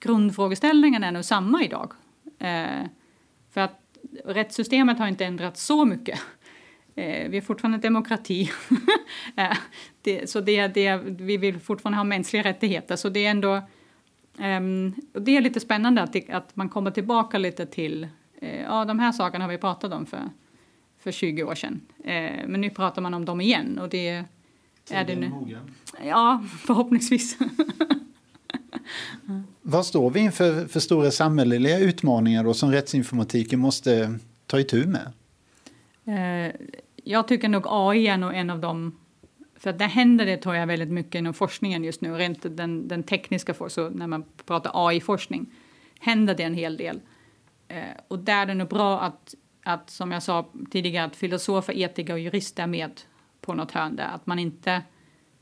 grundfrågeställningen 0.00 1.04
är 1.04 1.12
nog 1.12 1.24
samma 1.24 1.62
idag. 1.64 1.92
Eh, 2.38 2.86
för 3.50 3.60
att 3.60 3.80
rättssystemet 4.24 4.98
har 4.98 5.08
inte 5.08 5.24
ändrats 5.24 5.66
så 5.66 5.84
mycket. 5.84 6.20
Eh, 6.94 7.28
vi 7.28 7.36
är 7.36 7.40
fortfarande 7.40 7.78
demokrati. 7.78 8.50
Eh, 9.36 9.56
det, 10.02 10.30
så 10.30 10.40
det, 10.40 10.66
det, 10.66 10.96
vi 10.96 11.36
vill 11.36 11.60
fortfarande 11.60 11.96
ha 11.96 12.04
mänskliga 12.04 12.42
rättigheter. 12.42 12.96
Så 12.96 13.08
det 13.08 13.26
är 13.26 13.30
ändå 13.30 13.62
Um, 14.40 14.94
det 15.12 15.36
är 15.36 15.40
lite 15.40 15.60
spännande 15.60 16.02
att, 16.02 16.30
att 16.30 16.56
man 16.56 16.68
kommer 16.68 16.90
tillbaka 16.90 17.38
lite 17.38 17.66
till, 17.66 18.08
uh, 18.42 18.60
ja 18.60 18.84
de 18.84 18.98
här 18.98 19.12
sakerna 19.12 19.44
har 19.44 19.50
vi 19.50 19.58
pratat 19.58 19.92
om 19.92 20.06
för, 20.06 20.30
för 20.98 21.12
20 21.12 21.44
år 21.44 21.54
sedan. 21.54 21.80
Uh, 21.98 22.46
men 22.46 22.60
nu 22.60 22.70
pratar 22.70 23.02
man 23.02 23.14
om 23.14 23.24
dem 23.24 23.40
igen 23.40 23.78
och 23.78 23.88
det, 23.88 24.24
är 24.90 25.04
det 25.04 25.16
nu? 25.16 25.56
Ja, 26.04 26.44
förhoppningsvis. 26.58 27.38
Vad 29.62 29.86
står 29.86 30.10
vi 30.10 30.20
inför 30.20 30.66
för 30.66 30.80
stora 30.80 31.10
samhälleliga 31.10 31.78
utmaningar 31.78 32.44
då 32.44 32.54
som 32.54 32.72
rättsinformatiken 32.72 33.60
måste 33.60 34.18
ta 34.46 34.60
itu 34.60 34.86
med? 34.86 35.12
Eh, 36.04 36.54
jag 37.04 37.28
tycker 37.28 37.48
nog 37.48 37.64
AI 37.66 38.06
är 38.06 38.16
nog 38.16 38.34
en 38.34 38.50
av 38.50 38.60
dem 38.60 38.96
för 39.60 39.72
där 39.72 39.86
händer 39.86 40.26
det 40.26 40.36
tror 40.36 40.54
jag 40.54 40.66
väldigt 40.66 40.90
mycket 40.90 41.14
inom 41.14 41.34
forskningen 41.34 41.84
just 41.84 42.00
nu, 42.00 42.14
rent 42.14 42.56
den, 42.56 42.88
den 42.88 43.02
tekniska 43.02 43.54
forskningen, 43.54 43.92
när 43.92 44.06
man 44.06 44.24
pratar 44.46 44.70
AI-forskning 44.74 45.46
händer 46.00 46.34
det 46.34 46.42
en 46.42 46.54
hel 46.54 46.76
del. 46.76 47.00
Eh, 47.68 47.82
och 48.08 48.18
där 48.18 48.42
är 48.42 48.46
det 48.46 48.54
nog 48.54 48.68
bra 48.68 49.00
att, 49.00 49.34
att, 49.64 49.90
som 49.90 50.12
jag 50.12 50.22
sa 50.22 50.50
tidigare, 50.70 51.04
att 51.04 51.16
filosofer, 51.16 51.78
etiker 51.78 52.12
och 52.12 52.18
jurister 52.18 52.62
är 52.62 52.66
med 52.66 53.00
på 53.40 53.54
något 53.54 53.72
hörn 53.72 53.96
där. 53.96 54.08
Att 54.14 54.26
man 54.26 54.38
inte 54.38 54.82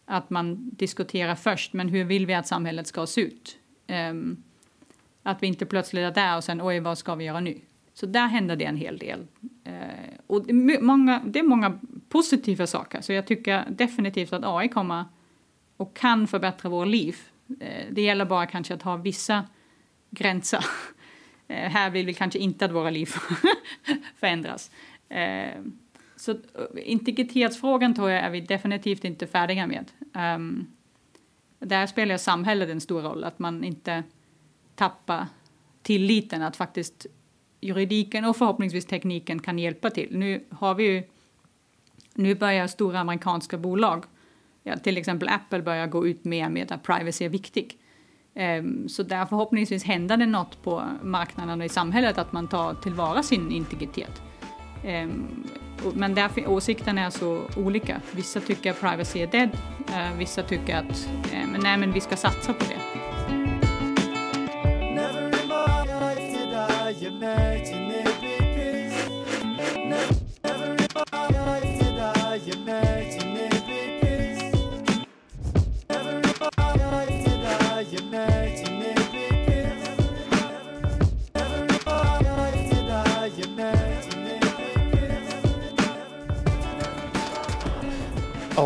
att 0.08 0.30
man 0.30 0.70
diskuterar 0.70 1.34
först, 1.34 1.72
men 1.72 1.88
hur 1.88 2.04
vill 2.04 2.26
vi 2.26 2.34
att 2.34 2.46
samhället 2.46 2.86
ska 2.86 3.06
se 3.06 3.20
ut? 3.20 3.58
Um, 4.10 4.42
att 5.22 5.42
vi 5.42 5.46
inte 5.46 5.66
plötsligt 5.66 6.02
är 6.02 6.10
där 6.10 6.36
och 6.36 6.44
sen 6.44 6.62
oj, 6.62 6.80
vad 6.80 6.98
ska 6.98 7.14
vi 7.14 7.24
göra 7.24 7.40
nu? 7.40 7.60
Så 7.94 8.06
där 8.06 8.26
händer 8.26 8.56
det 8.56 8.64
en 8.64 8.76
hel 8.76 8.98
del. 8.98 9.26
Uh, 9.66 10.18
och 10.26 10.46
det 10.46 10.52
är, 10.52 10.80
många, 10.80 11.22
det 11.26 11.38
är 11.38 11.42
många 11.42 11.78
positiva 12.08 12.66
saker, 12.66 13.00
så 13.00 13.12
jag 13.12 13.26
tycker 13.26 13.64
definitivt 13.70 14.32
att 14.32 14.44
AI 14.44 14.68
kommer 14.68 15.04
och 15.76 15.96
kan 15.96 16.26
förbättra 16.26 16.68
våra 16.68 16.84
liv. 16.84 17.16
Uh, 17.50 17.92
det 17.92 18.02
gäller 18.02 18.24
bara 18.24 18.46
kanske 18.46 18.74
att 18.74 18.82
ha 18.82 18.96
vissa 18.96 19.44
gränser. 20.10 20.64
Uh, 21.50 21.56
här 21.56 21.90
vill 21.90 22.06
vi 22.06 22.14
kanske 22.14 22.38
inte 22.38 22.64
att 22.64 22.72
våra 22.72 22.90
liv 22.90 23.06
förändras. 24.16 24.70
Ehm, 25.08 25.78
så 26.18 26.30
eh, 26.30 26.38
integritetsfrågan 26.74 27.94
tror 27.94 28.10
jag 28.10 28.24
är 28.24 28.30
vi 28.30 28.40
definitivt 28.40 29.04
inte 29.04 29.26
färdiga 29.26 29.66
med. 29.66 29.90
Um, 30.36 30.66
där 31.58 31.86
spelar 31.86 32.16
samhället 32.16 32.70
en 32.70 32.80
stor 32.80 33.02
roll, 33.02 33.24
att 33.24 33.38
man 33.38 33.64
inte 33.64 34.02
tappar 34.74 35.26
tilliten 35.82 36.42
att 36.42 36.56
faktiskt 36.56 37.06
juridiken 37.60 38.24
och 38.24 38.36
förhoppningsvis 38.36 38.86
tekniken 38.86 39.38
kan 39.38 39.58
hjälpa 39.58 39.90
till. 39.90 40.18
Nu 40.18 40.44
har 40.50 40.74
vi 40.74 40.84
ju, 40.84 41.02
nu 42.14 42.34
börjar 42.34 42.66
stora 42.66 43.00
amerikanska 43.00 43.58
bolag, 43.58 44.04
ja, 44.62 44.76
till 44.76 44.98
exempel 44.98 45.28
Apple 45.28 45.62
börjar 45.62 45.86
gå 45.86 46.06
ut 46.06 46.24
mer 46.24 46.48
med 46.48 46.72
att 46.72 46.82
privacy 46.82 47.24
är 47.24 47.28
viktig. 47.28 47.78
Um, 48.34 48.88
så 48.88 49.02
där 49.02 49.26
förhoppningsvis 49.26 49.84
händer 49.84 50.16
det 50.16 50.26
något 50.26 50.62
på 50.62 50.84
marknaden 51.02 51.60
och 51.60 51.66
i 51.66 51.68
samhället 51.68 52.18
att 52.18 52.32
man 52.32 52.48
tar 52.48 52.74
tillvara 52.74 53.22
sin 53.22 53.52
integritet. 53.52 54.22
Um, 54.84 55.46
men 55.94 56.14
där 56.14 56.48
åsikterna 56.48 57.00
är 57.06 57.10
så 57.10 57.42
olika. 57.56 58.00
Vissa 58.12 58.40
tycker 58.40 58.70
att 58.70 58.80
privacy 58.80 59.20
är 59.20 59.26
dead, 59.26 59.50
eh, 59.88 60.16
vissa 60.18 60.42
tycker 60.42 60.76
att 60.76 61.08
eh, 61.32 61.60
nej, 61.62 61.78
men 61.78 61.92
vi 61.92 62.00
ska 62.00 62.16
satsa 62.16 62.52
på 62.52 62.64
det. 62.64 63.17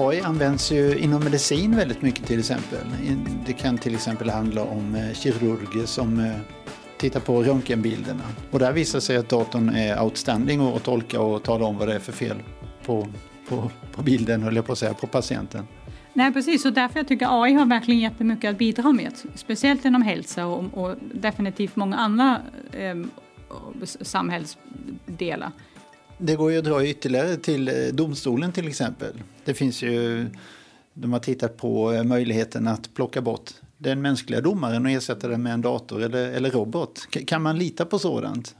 AI 0.09 0.21
används 0.21 0.73
ju 0.73 0.99
inom 0.99 1.25
medicin 1.25 1.77
väldigt 1.77 2.03
mycket 2.03 2.27
till 2.27 2.39
exempel. 2.39 2.79
Det 3.47 3.53
kan 3.53 3.79
till 3.79 3.95
exempel 3.95 4.31
handla 4.31 4.65
om 4.65 4.95
eh, 4.95 5.15
kirurger 5.15 5.87
som 5.87 6.21
eh, 6.21 6.33
tittar 6.97 7.21
på 7.21 7.43
röntgenbilderna. 7.43 8.25
Och 8.51 8.59
där 8.59 8.73
visar 8.73 9.01
sig 9.01 9.17
att 9.17 9.29
datorn 9.29 9.69
är 9.69 10.03
outstanding 10.03 10.61
att 10.61 10.83
tolka 10.83 11.21
och 11.21 11.43
tala 11.43 11.65
om 11.65 11.79
vad 11.79 11.89
det 11.89 11.95
är 11.95 11.99
för 11.99 12.13
fel 12.13 12.37
på, 12.87 13.09
på, 13.49 13.71
på 13.95 14.03
bilden, 14.03 14.43
höll 14.43 14.57
jag 14.57 14.67
på 14.67 14.73
att 14.73 14.79
säga, 14.79 14.95
på 14.95 15.07
patienten. 15.07 15.67
Nej, 16.13 16.33
precis. 16.33 16.65
Och 16.65 16.73
därför 16.73 16.99
jag 16.99 17.09
tycker 17.09 17.43
AI 17.43 17.53
har 17.53 17.67
verkligen 17.67 18.01
jättemycket 18.01 18.51
att 18.51 18.59
bidra 18.59 18.93
med. 18.93 19.13
Speciellt 19.35 19.85
inom 19.85 20.03
hälsa 20.03 20.47
och, 20.47 20.65
och 20.75 20.97
definitivt 21.15 21.77
många 21.77 21.97
andra 21.97 22.41
eh, 22.73 22.97
samhällsdelar. 24.01 25.51
Det 26.25 26.37
går 26.37 26.53
ju 26.53 26.59
att 26.59 26.65
dra 26.65 26.87
ytterligare 26.87 27.37
till 27.37 27.69
eh, 27.69 27.75
domstolen 27.93 28.53
till 28.53 28.69
exempel. 28.69 29.13
Det 29.45 29.55
finns 29.55 29.83
ju, 29.83 30.27
de 30.95 31.13
har 31.13 31.21
tittat 31.21 31.57
på 31.57 31.93
eh, 31.93 32.05
möjligheten 32.05 32.69
att 32.69 32.95
plocka 32.95 33.21
bort 33.21 33.51
den 33.79 34.03
mänskliga 34.03 34.41
domaren 34.41 34.87
och 34.87 34.91
ersätta 34.91 35.29
den 35.29 35.43
med 35.43 35.53
en 35.53 35.61
dator 35.61 36.03
eller, 36.03 36.33
eller 36.33 36.51
robot. 36.51 37.07
Kan 37.27 37.43
man 37.43 37.59
lita 37.59 37.85
på 37.85 37.99
sådant? 37.99 38.57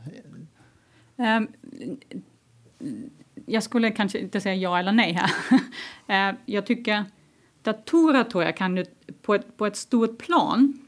Um, 1.17 1.49
jag 3.47 3.63
skulle 3.63 3.91
kanske 3.91 4.19
inte 4.19 4.41
säga 4.41 4.55
ja 4.55 4.79
eller 4.79 4.93
nej 4.93 5.13
här. 5.13 5.31
Ehm, 6.07 6.37
jag 6.47 6.67
tycker 6.67 7.05
datorer 7.63 8.25
tror 8.25 8.45
jag 8.45 8.57
kan 8.57 8.85
på 9.23 9.35
ett, 9.35 9.57
på 9.57 9.67
ett 9.67 9.77
stort 9.77 10.19
plan 10.19 10.79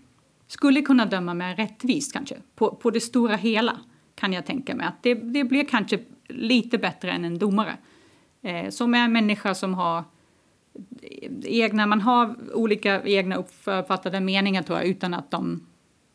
skulle 0.47 0.83
kunna 0.83 1.07
döma 1.07 1.35
mer 1.35 1.57
rättvist 1.57 2.12
kanske. 2.12 2.37
På, 2.54 2.75
på 2.75 2.90
det 2.90 3.00
stora 3.00 3.37
hela 3.37 3.81
kan 4.14 4.33
jag 4.33 4.47
tänka 4.47 4.75
mig 4.75 4.87
att 4.87 5.02
det, 5.02 5.14
det 5.14 5.45
blir 5.45 5.64
kanske 5.64 5.99
lite 6.28 6.78
bättre 6.78 7.11
än 7.11 7.25
en 7.25 7.38
domare. 7.38 7.76
Eh, 8.43 8.71
som 8.71 8.95
är 8.95 9.04
en 9.04 9.12
människa 9.12 9.54
som 9.54 9.75
har 9.75 10.04
egna, 11.45 11.87
man 11.87 12.00
har 12.00 12.37
olika 12.54 13.02
egna 13.02 13.37
uppfattade 13.37 14.21
meningar 14.21 14.62
tror 14.62 14.78
jag 14.78 14.87
utan 14.87 15.14
att 15.14 15.31
de, 15.31 15.66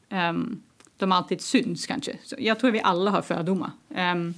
um, 0.09 0.63
de 0.97 1.11
alltid 1.11 1.41
syns 1.41 1.87
kanske. 1.87 2.17
Så 2.23 2.35
jag 2.39 2.59
tror 2.59 2.71
vi 2.71 2.81
alla 2.81 3.11
har 3.11 3.21
fördomar. 3.21 3.71
Um, 3.89 3.95
ehm, 3.97 4.33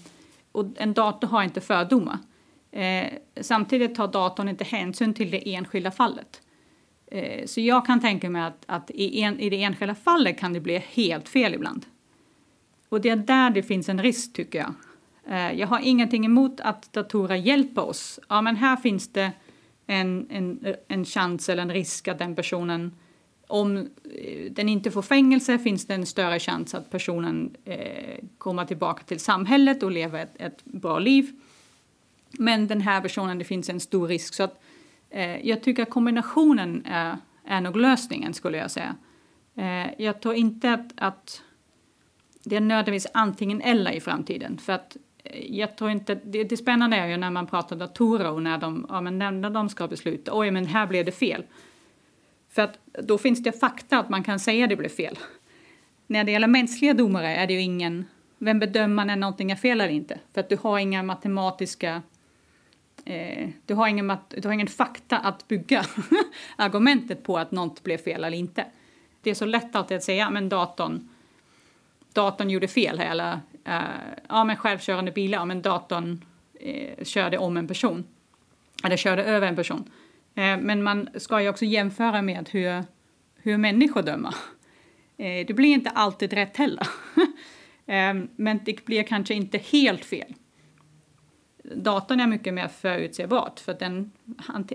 och 0.51 0.65
en 0.75 0.93
dator 0.93 1.27
har 1.27 1.43
inte 1.43 1.61
fördomar. 1.61 2.17
Eh, 2.71 3.07
samtidigt 3.41 3.95
tar 3.95 4.07
datorn 4.07 4.49
inte 4.49 4.63
hänsyn 4.63 5.13
till 5.13 5.31
det 5.31 5.55
enskilda 5.55 5.91
fallet. 5.91 6.41
Eh, 7.07 7.45
så 7.45 7.61
jag 7.61 7.85
kan 7.85 7.99
tänka 7.99 8.29
mig 8.29 8.41
att, 8.41 8.63
att 8.65 8.91
i, 8.93 9.21
en, 9.21 9.39
i 9.39 9.49
det 9.49 9.63
enskilda 9.63 9.95
fallet 9.95 10.39
kan 10.39 10.53
det 10.53 10.59
bli 10.59 10.77
helt 10.77 11.29
fel 11.29 11.53
ibland. 11.53 11.85
Och 12.89 13.01
det 13.01 13.09
är 13.09 13.15
där 13.15 13.49
det 13.49 13.63
finns 13.63 13.89
en 13.89 14.03
risk 14.03 14.33
tycker 14.33 14.59
jag. 14.59 14.73
Eh, 15.27 15.51
jag 15.51 15.67
har 15.67 15.79
ingenting 15.79 16.25
emot 16.25 16.59
att 16.59 16.93
datorer 16.93 17.35
hjälper 17.35 17.85
oss. 17.85 18.19
Ja, 18.29 18.41
men 18.41 18.55
här 18.55 18.75
finns 18.75 19.07
det 19.13 19.31
en, 19.87 20.27
en, 20.29 20.75
en 20.87 21.05
chans 21.05 21.49
eller 21.49 21.61
en 21.61 21.71
risk 21.71 22.07
att 22.07 22.19
den 22.19 22.35
personen 22.35 22.91
om 23.51 23.77
eh, 23.77 24.51
den 24.51 24.69
inte 24.69 24.91
får 24.91 25.01
fängelse 25.01 25.59
finns 25.59 25.87
det 25.87 25.93
en 25.93 26.05
större 26.05 26.39
chans 26.39 26.75
att 26.75 26.89
personen 26.89 27.55
eh, 27.65 28.19
kommer 28.37 28.65
tillbaka 28.65 29.03
till 29.03 29.19
samhället 29.19 29.83
och 29.83 29.91
lever 29.91 30.23
ett, 30.23 30.41
ett, 30.41 30.65
bra 30.65 30.99
liv. 30.99 31.31
Men 32.31 32.67
den 32.67 32.81
här 32.81 33.01
personen, 33.01 33.37
det 33.37 33.45
finns 33.45 33.69
en 33.69 33.79
stor 33.79 34.07
risk. 34.07 34.33
Så 34.33 34.43
att, 34.43 34.61
eh, 35.09 35.47
jag 35.47 35.63
tycker 35.63 35.83
att 35.83 35.89
kombinationen 35.89 36.85
är, 36.85 37.17
är 37.45 37.61
nog 37.61 37.77
lösningen, 37.77 38.33
skulle 38.33 38.57
jag 38.57 38.71
säga. 38.71 38.95
Eh, 39.55 40.01
jag 40.01 40.21
tror 40.21 40.35
inte 40.35 40.73
att, 40.73 40.91
att 40.97 41.41
det 42.43 42.55
är 42.55 42.61
nödvändigtvis 42.61 43.11
antingen 43.13 43.61
eller 43.61 43.91
i 43.91 43.99
framtiden. 43.99 44.57
För 44.57 44.73
att 44.73 44.97
Eh, 45.23 45.57
jag 45.57 45.77
tror 45.77 45.89
inte, 45.89 46.15
det, 46.15 46.43
det 46.43 46.57
spännande 46.57 46.97
är 46.97 47.07
ju 47.07 47.17
när 47.17 47.31
man 47.31 47.47
pratar 47.47 47.75
datorer 47.75 48.31
och 48.31 48.41
när 48.41 48.57
de, 48.57 48.85
ja, 48.89 49.01
men 49.01 49.19
när 49.19 49.49
de 49.49 49.69
ska 49.69 49.87
besluta, 49.87 50.31
oj 50.33 50.51
men 50.51 50.65
här 50.65 50.87
blev 50.87 51.05
det 51.05 51.11
fel. 51.11 51.43
För 52.49 52.61
att 52.61 52.79
då 53.03 53.17
finns 53.17 53.43
det 53.43 53.59
fakta 53.59 53.99
att 53.99 54.09
man 54.09 54.23
kan 54.23 54.39
säga 54.39 54.63
att 54.65 54.69
det 54.69 54.75
blev 54.75 54.89
fel. 54.89 55.19
När 56.07 56.23
det 56.23 56.31
gäller 56.31 56.47
mänskliga 56.47 56.93
domare 56.93 57.35
är 57.35 57.47
det 57.47 57.53
ju 57.53 57.61
ingen, 57.61 58.05
vem 58.37 58.59
bedömer 58.59 59.05
när 59.05 59.15
någonting 59.15 59.51
är 59.51 59.55
fel 59.55 59.81
eller 59.81 59.93
inte? 59.93 60.19
För 60.33 60.41
att 60.41 60.49
du 60.49 60.57
har 60.57 60.79
inga 60.79 61.03
matematiska 61.03 62.01
eh, 63.05 63.49
du, 63.65 63.73
har 63.73 63.87
ingen, 63.87 64.17
du 64.29 64.47
har 64.47 64.53
ingen 64.53 64.67
fakta 64.67 65.17
att 65.17 65.47
bygga 65.47 65.85
argumentet 66.55 67.23
på 67.23 67.37
att 67.37 67.51
något 67.51 67.83
blev 67.83 67.97
fel 67.97 68.23
eller 68.23 68.37
inte. 68.37 68.65
Det 69.21 69.29
är 69.29 69.33
så 69.33 69.45
lätt 69.45 69.75
alltid 69.75 69.97
att 69.97 70.03
säga, 70.03 70.29
men 70.29 70.49
datorn 70.49 71.09
datorn 72.13 72.49
gjorde 72.49 72.67
fel 72.67 72.99
här, 72.99 73.11
eller 73.11 73.39
uh, 73.67 73.73
ja, 74.29 74.43
men 74.43 74.57
självkörande 74.57 75.11
bilar, 75.11 75.37
ja, 75.37 75.45
men 75.45 75.61
datorn 75.61 76.25
eh, 76.59 77.03
körde 77.03 77.37
om 77.37 77.57
en 77.57 77.67
person. 77.67 78.03
Eller 78.83 78.97
körde 78.97 79.23
över 79.23 79.47
en 79.47 79.55
person. 79.55 79.91
Eh, 80.35 80.57
men 80.57 80.83
man 80.83 81.09
ska 81.15 81.41
ju 81.41 81.49
också 81.49 81.65
jämföra 81.65 82.21
med 82.21 82.49
hur, 82.51 82.83
hur 83.35 83.57
människor 83.57 84.01
dömer. 84.01 84.35
Eh, 85.17 85.45
det 85.47 85.53
blir 85.53 85.73
inte 85.73 85.89
alltid 85.89 86.33
rätt 86.33 86.57
heller. 86.57 86.87
Eh, 87.85 88.13
men 88.35 88.59
det 88.65 88.85
blir 88.85 89.03
kanske 89.03 89.33
inte 89.33 89.57
helt 89.57 90.05
fel. 90.05 90.33
Datorn 91.63 92.19
är 92.19 92.27
mycket 92.27 92.53
mer 92.53 92.67
förutsägbart 92.67 93.59
för 93.59 93.73
den, 93.73 94.11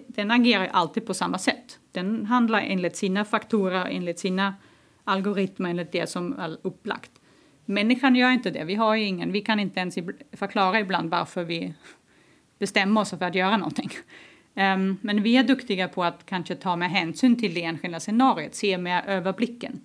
den 0.07 0.31
agerar 0.31 0.67
alltid 0.73 1.07
på 1.07 1.15
samma 1.15 1.39
sätt. 1.39 1.79
Den 1.93 2.27
handlar 2.27 2.61
enligt 2.61 2.97
sina 2.97 3.25
faktorer, 3.25 3.87
enligt 3.91 4.19
sina 4.19 4.55
algoritmer, 5.05 5.71
enligt 5.71 5.93
det 5.93 6.07
som 6.07 6.39
är 6.39 6.57
upplagt. 6.63 7.11
Människan 7.67 8.17
gör 8.17 8.31
inte 8.31 8.51
det. 8.51 8.65
Vi 8.65 8.75
har 8.75 8.97
ingen, 8.97 9.33
vi 9.33 9.41
kan 9.41 9.61
inte 9.61 9.81
ens 9.81 9.99
förklara 10.33 10.81
ibland 10.81 11.11
varför 11.11 11.45
vi 11.45 11.75
bestämmer 12.59 13.01
oss 13.01 13.11
för 13.11 13.23
att 13.23 13.35
göra 13.35 13.57
någonting. 13.57 13.91
Um, 14.55 14.99
men 15.01 15.23
vi 15.23 15.37
är 15.37 15.45
duktiga 15.45 15.89
på 15.89 16.05
att 16.05 16.27
kanske 16.27 16.55
ta 16.55 16.77
med 16.77 16.91
hänsyn 16.91 17.39
till 17.39 17.55
det 17.55 17.63
enskilda 17.63 18.01
scenariot, 18.01 18.55
se 18.55 18.79
med 18.79 19.05
överblicken. 19.07 19.81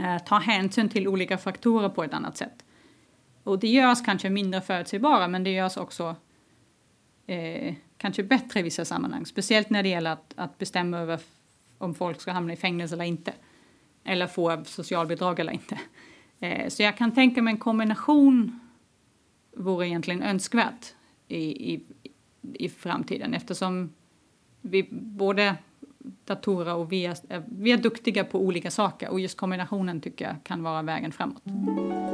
Uh, 0.00 0.18
ta 0.18 0.38
hänsyn 0.38 0.88
till 0.88 1.08
olika 1.08 1.38
faktorer 1.38 1.88
på 1.88 2.04
ett 2.04 2.14
annat 2.14 2.36
sätt. 2.36 2.64
Och 3.44 3.58
det 3.58 3.68
görs 3.68 4.02
kanske 4.04 4.30
mindre 4.30 4.60
förutsägbara, 4.60 5.28
men 5.28 5.44
det 5.44 5.50
görs 5.50 5.76
också 5.76 6.16
eh, 7.26 7.74
kanske 7.96 8.22
bättre 8.22 8.60
i 8.60 8.62
vissa 8.62 8.84
sammanhang. 8.84 9.26
Speciellt 9.26 9.70
när 9.70 9.82
det 9.82 9.88
gäller 9.88 10.10
att, 10.10 10.34
att 10.36 10.58
bestämma 10.58 10.98
över 10.98 11.20
om 11.78 11.94
folk 11.94 12.20
ska 12.20 12.32
hamna 12.32 12.52
i 12.52 12.56
fängelse 12.56 12.94
eller 12.94 13.04
inte. 13.04 13.32
Eller 14.04 14.26
få 14.26 14.64
socialbidrag 14.64 15.40
eller 15.40 15.52
inte. 15.52 15.78
Eh, 16.40 16.68
så 16.68 16.82
jag 16.82 16.96
kan 16.96 17.12
tänka 17.12 17.42
mig 17.42 17.52
en 17.52 17.58
kombination 17.58 18.60
vore 19.56 19.88
egentligen 19.88 20.22
önskvärt 20.22 20.94
i, 21.28 21.74
i, 21.74 21.82
i 22.42 22.68
framtiden 22.68 23.34
eftersom 23.34 23.92
vi 24.60 24.88
både 24.90 25.56
datorer 26.24 26.74
och 26.74 26.92
vi 26.92 27.06
är, 27.06 27.16
vi 27.46 27.72
är 27.72 27.76
duktiga 27.76 28.24
på 28.24 28.38
olika 28.38 28.70
saker 28.70 29.10
och 29.10 29.20
just 29.20 29.36
kombinationen 29.36 30.00
tycker 30.00 30.24
jag 30.24 30.36
kan 30.44 30.62
vara 30.62 30.82
vägen 30.82 31.12
framåt. 31.12 31.44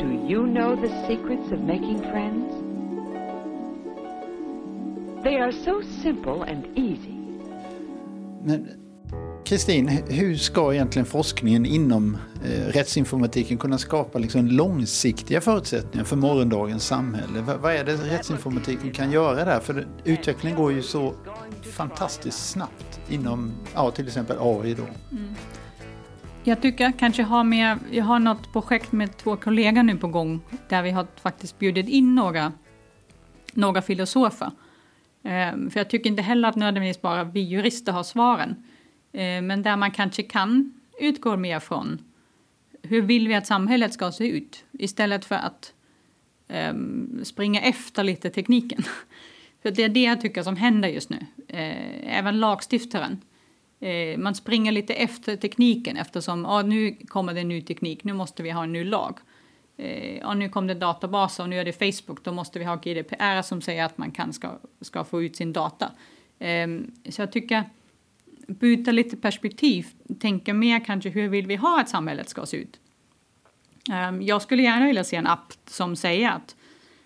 Do 0.01 0.29
you 0.29 0.47
know 0.47 0.77
the 0.77 0.89
secrets 1.07 1.53
of 1.53 1.61
making 1.61 1.99
friends? 1.99 2.55
They 5.23 5.37
are 5.37 5.53
so 5.53 5.83
simple 6.03 6.33
and 6.33 6.65
easy. 6.75 7.15
Men 8.43 8.80
Kristin, 9.45 9.89
hur 9.89 10.37
ska 10.37 10.75
egentligen 10.75 11.07
forskningen 11.07 11.67
inom 11.67 12.17
eh, 12.45 12.73
rättsinformatiken 12.73 13.59
kunna 13.59 13.79
skapa 13.79 14.19
liksom, 14.19 14.47
långsiktiga 14.47 15.41
förutsättningar 15.41 16.05
för 16.05 16.17
morgondagens 16.17 16.87
samhälle? 16.87 17.41
V 17.41 17.53
vad 17.63 17.75
är 17.75 17.85
det 17.85 17.95
rättsinformatiken 17.95 18.93
kan 18.93 19.13
göra 19.13 19.45
där? 19.45 19.61
För 19.61 19.87
utvecklingen 20.05 20.59
går 20.59 20.73
ju 20.73 20.83
så 20.83 21.15
fantastiskt 21.77 22.51
snabbt 22.51 23.01
inom 23.09 23.53
ja, 23.75 23.91
till 23.91 24.07
exempel 24.07 24.37
AI. 24.41 24.75
Då. 24.75 24.83
Mm. 24.83 25.35
Jag 26.45 26.63
tycker 26.63 26.93
kanske 26.99 27.23
har 27.23 27.45
med, 27.45 27.79
jag 27.91 28.05
har 28.05 28.19
något 28.19 28.53
projekt 28.53 28.93
med 28.93 29.17
två 29.17 29.37
kollegor 29.37 29.83
nu 29.83 29.97
på 29.97 30.09
gång 30.09 30.41
där 30.69 30.83
vi 30.83 30.91
har 30.91 31.07
faktiskt 31.23 31.59
bjudit 31.59 31.89
in 31.89 32.15
några, 32.15 32.53
några 33.53 33.83
filosofer. 33.83 34.51
Um, 35.25 35.71
för 35.71 35.81
jag 35.81 35.91
tycker 35.91 36.11
inte 36.11 36.23
heller 36.23 36.49
att 36.49 36.57
nödvändigtvis 36.57 37.03
bara 37.03 37.25
vi 37.25 37.41
jurister 37.41 37.93
har 37.93 38.03
svaren. 38.03 38.57
Eh, 39.13 39.43
men 39.43 39.63
där 39.63 39.77
man 39.77 39.91
kanske 39.91 40.23
kan 40.23 40.81
utgå 41.01 41.37
mer 41.37 41.61
från 41.61 41.99
hur 42.83 43.03
vill 43.03 43.29
vi 43.29 43.35
att 43.35 43.47
samhället 43.47 43.93
ska 43.93 44.13
se 44.13 44.29
ut 44.29 44.65
istället 44.73 45.25
för 45.25 45.35
att 45.35 45.73
um, 46.49 47.21
springa 47.25 47.61
efter 47.61 48.05
lite 48.05 48.31
tekniken. 48.31 48.83
För 49.63 49.71
det 49.71 49.83
är 49.83 49.89
det 49.89 50.03
jag 50.03 50.21
tycker 50.21 50.43
som 50.43 50.57
händer 50.57 50.89
just 50.89 51.11
nu. 51.11 51.27
Eh, 51.49 52.19
även 52.19 52.41
lagstiftaren. 52.41 53.21
Eh, 53.81 54.19
man 54.19 54.35
springer 54.35 54.73
lite 54.73 54.95
efter 54.95 55.37
tekniken 55.37 55.97
eftersom 55.97 56.47
ah, 56.47 56.63
nu 56.63 56.97
kommer 57.09 57.35
det 57.35 57.41
en 57.41 57.49
ny 57.49 57.63
teknik, 57.63 58.05
nu 58.05 58.13
måste 58.13 58.43
vi 58.43 58.51
ha 58.51 58.63
en 58.63 58.73
ny 58.73 58.85
lag. 58.85 59.19
Eh, 59.77 60.35
nu 60.35 60.49
kom 60.49 60.67
det 60.67 60.75
databaser 60.75 61.43
och 61.43 61.49
nu 61.49 61.61
är 61.61 61.65
det 61.65 61.73
Facebook, 61.73 62.25
då 62.25 62.33
måste 62.33 62.59
vi 62.59 62.65
ha 62.65 62.77
GDPR 62.77 63.43
som 63.43 63.63
säger 63.63 63.85
att 63.85 63.99
man 63.99 64.11
kan, 64.11 64.33
ska, 64.33 64.59
ska 64.81 65.05
få 65.05 65.23
ut 65.23 65.37
sin 65.37 65.53
data. 65.53 65.93
Ehm, 66.39 66.93
så 67.09 67.23
jag 67.23 67.33
tycker 67.33 67.65
byta 68.51 68.93
lite 68.93 69.17
perspektiv, 69.17 69.87
tänka 70.21 70.55
mer 70.55 70.85
kanske 70.85 71.11
hur 71.11 71.29
vill 71.29 71.47
vi 71.47 71.57
ha 71.57 71.81
att 71.81 71.89
samhället 71.89 72.29
ska 72.29 72.47
se 72.47 72.57
ut. 72.57 72.81
Um, 74.09 74.23
jag 74.23 74.43
skulle 74.43 74.63
gärna 74.63 74.87
vilja 74.87 75.05
se 75.05 75.17
en 75.17 75.27
app 75.27 75.53
som 75.67 75.97
säger 75.97 76.31
att 76.31 76.57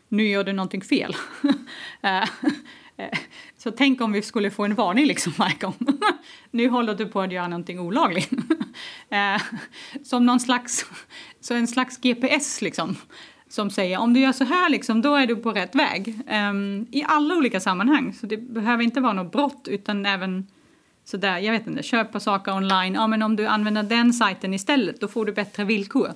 nu 0.08 0.28
gör 0.28 0.44
du 0.44 0.52
någonting 0.52 0.82
fel. 0.82 1.16
uh, 2.04 2.24
så 3.58 3.70
tänk 3.70 4.00
om 4.00 4.12
vi 4.12 4.22
skulle 4.22 4.50
få 4.50 4.64
en 4.64 4.74
varning 4.74 5.06
liksom 5.06 5.32
varje 5.38 5.56
gång. 5.56 5.74
nu 6.50 6.68
håller 6.68 6.94
du 6.94 7.06
på 7.06 7.20
att 7.20 7.32
göra 7.32 7.48
någonting 7.48 7.80
olagligt. 7.80 8.32
Eh, 9.08 9.42
som 10.04 10.26
någon 10.26 10.40
slags, 10.40 10.86
så 11.40 11.54
en 11.54 11.68
slags 11.68 11.96
GPS 11.96 12.62
liksom. 12.62 12.96
Som 13.48 13.70
säger 13.70 13.98
om 13.98 14.14
du 14.14 14.20
gör 14.20 14.32
så 14.32 14.44
här 14.44 14.70
liksom, 14.70 15.02
då 15.02 15.14
är 15.14 15.26
du 15.26 15.36
på 15.36 15.52
rätt 15.52 15.74
väg. 15.74 16.20
Ehm, 16.28 16.86
I 16.90 17.04
alla 17.04 17.36
olika 17.36 17.60
sammanhang. 17.60 18.12
Så 18.12 18.26
det 18.26 18.36
behöver 18.36 18.84
inte 18.84 19.00
vara 19.00 19.12
något 19.12 19.32
brott 19.32 19.68
utan 19.70 20.06
även 20.06 20.46
så 21.04 21.16
där, 21.16 21.38
jag 21.38 21.52
vet 21.52 21.66
inte, 21.66 21.82
köpa 21.82 22.20
saker 22.20 22.52
online, 22.52 22.94
ja 22.94 23.06
men 23.06 23.22
om 23.22 23.36
du 23.36 23.46
använder 23.46 23.82
den 23.82 24.12
sajten 24.12 24.54
istället 24.54 25.00
då 25.00 25.08
får 25.08 25.26
du 25.26 25.32
bättre 25.32 25.64
villkor. 25.64 26.08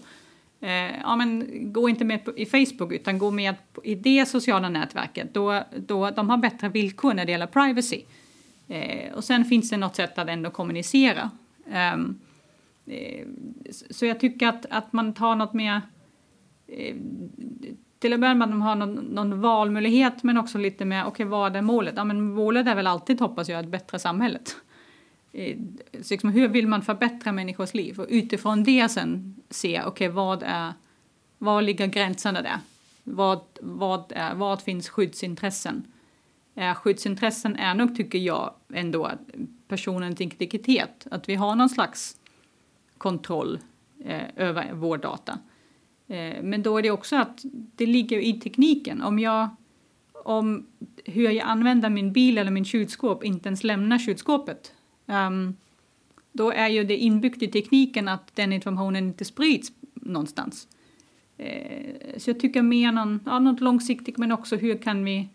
Eh, 0.61 1.01
ja 1.01 1.16
men 1.16 1.46
gå 1.72 1.88
inte 1.88 2.05
med 2.05 2.24
på, 2.24 2.38
i 2.38 2.46
Facebook 2.46 2.92
utan 2.92 3.18
gå 3.18 3.31
med 3.31 3.55
i 3.85 3.94
det 3.94 4.29
sociala 4.29 4.68
nätverket. 4.68 5.35
Då, 5.35 5.62
då, 5.77 6.11
de 6.11 6.31
har 6.31 6.37
bättre 6.37 6.68
villkor 6.68 7.14
när 7.14 7.24
det 7.24 7.33
gäller 7.33 7.46
privacy. 7.46 8.03
Eh, 8.68 9.14
och 9.14 9.24
sen 9.24 9.44
finns 9.44 9.70
det 9.70 9.77
något 9.77 9.96
sätt 9.96 10.18
att 10.18 10.29
ändå 10.29 10.51
kommunicera. 10.51 11.31
Ehm, 11.70 12.18
eh, 12.87 13.27
så 13.90 14.07
jag 14.07 14.20
tycker 14.20 14.48
att, 14.48 14.66
att 14.70 14.92
man 14.92 15.14
tar 15.14 15.35
något 15.35 15.53
mer 15.53 15.81
eh, 16.66 16.96
till 17.98 18.12
att 18.12 18.20
börja 18.20 18.35
med 18.35 18.44
att 18.44 18.51
de 18.51 18.62
har 18.62 18.74
någon, 18.74 18.94
någon 18.94 19.40
valmöjlighet 19.40 20.22
men 20.22 20.38
också 20.38 20.59
lite 20.59 20.85
mer, 20.85 21.01
okej 21.01 21.11
okay, 21.11 21.27
vad 21.27 21.57
är 21.57 21.62
målet? 21.62 21.94
Ja 21.96 22.05
men 22.05 22.35
målet 22.35 22.66
är 22.66 22.74
väl 22.74 22.87
alltid 22.87 23.20
hoppas 23.20 23.48
jag 23.48 23.61
ett 23.61 23.68
bättre 23.70 23.98
samhället. 23.98 24.57
Så 26.03 26.14
liksom, 26.14 26.31
hur 26.31 26.49
vill 26.49 26.67
man 26.67 26.83
förbättra 26.83 27.33
människors 27.33 27.75
liv? 27.75 28.01
Och 28.01 28.07
utifrån 28.09 28.64
det 28.64 28.88
sen 28.88 29.37
se, 29.51 29.79
okej 29.81 29.88
okay, 29.88 30.09
vad 30.09 30.43
är, 30.43 30.73
var 31.38 31.62
ligger 31.62 31.87
gränserna 31.87 32.43
där? 32.43 32.59
Vad, 33.05 33.41
vad, 33.61 34.12
är, 34.17 34.35
vad 34.35 34.62
finns 34.62 34.88
skyddsintressen? 34.88 35.85
Eh, 36.55 36.75
skyddsintressen 36.75 37.57
är 37.57 37.75
nog, 37.75 37.97
tycker 37.97 38.19
jag, 38.19 38.55
ändå 38.73 39.11
personens 39.69 40.21
integritet. 40.21 41.07
Att 41.11 41.29
vi 41.29 41.35
har 41.35 41.55
någon 41.55 41.69
slags 41.69 42.17
kontroll 42.99 43.59
eh, 44.05 44.23
över 44.37 44.73
vår 44.73 44.99
data. 44.99 45.38
Eh, 46.07 46.43
men 46.43 46.62
då 46.62 46.79
är 46.79 46.83
det 46.83 46.91
också 46.91 47.17
att 47.17 47.41
det 47.53 47.87
ligger 47.87 48.19
i 48.19 48.33
tekniken. 48.33 49.03
Om 49.03 49.19
jag 49.19 49.49
om 50.25 50.67
hur 51.05 51.31
jag 51.31 51.38
använder 51.49 51.91
min 51.91 52.12
bil 52.12 52.38
eller 52.38 52.51
min 52.51 52.64
kylskåp 52.64 53.25
inte 53.25 53.49
ens 53.49 53.64
lämnar 53.64 53.99
kylskåpet 53.99 54.75
um, 55.09 55.57
då 56.33 56.53
är 56.53 56.68
ju 56.68 56.85
det 56.85 56.97
inbyggt 56.97 57.42
i 57.42 57.49
tekniken 57.49 58.09
att 58.09 58.37
den 58.37 58.53
informationen 58.53 59.05
inte 59.05 59.25
sprids 59.25 59.73
någonstans. 59.94 60.68
Eh, 61.37 62.18
så 62.18 62.31
jag 62.31 62.40
tycker 62.40 62.62
mer 62.62 62.92
någon, 62.92 63.21
ja, 63.27 63.38
något 63.38 63.61
långsiktigt 63.61 64.18
men 64.18 64.33
också 64.33 64.57
hur 64.57 64.79
kan 64.79 65.05
vi 65.05 65.29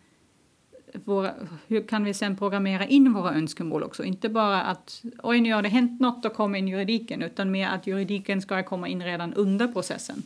våra, 0.93 1.33
hur 1.67 1.87
kan 1.87 2.03
vi 2.03 2.13
sen 2.13 2.37
programmera 2.37 2.85
in 2.85 3.13
våra 3.13 3.33
önskemål 3.33 3.83
också? 3.83 4.03
Inte 4.03 4.29
bara 4.29 4.61
att 4.61 5.03
oj, 5.23 5.41
nu 5.41 5.53
har 5.53 5.61
det 5.61 5.69
hänt 5.69 6.01
något 6.01 6.25
och 6.25 6.33
kommer 6.33 6.59
in 6.59 6.67
juridiken, 6.67 7.21
utan 7.21 7.51
mer 7.51 7.67
att 7.67 7.87
juridiken 7.87 8.41
ska 8.41 8.63
komma 8.63 8.87
in 8.87 9.03
redan 9.03 9.33
under 9.33 9.67
processen. 9.67 10.23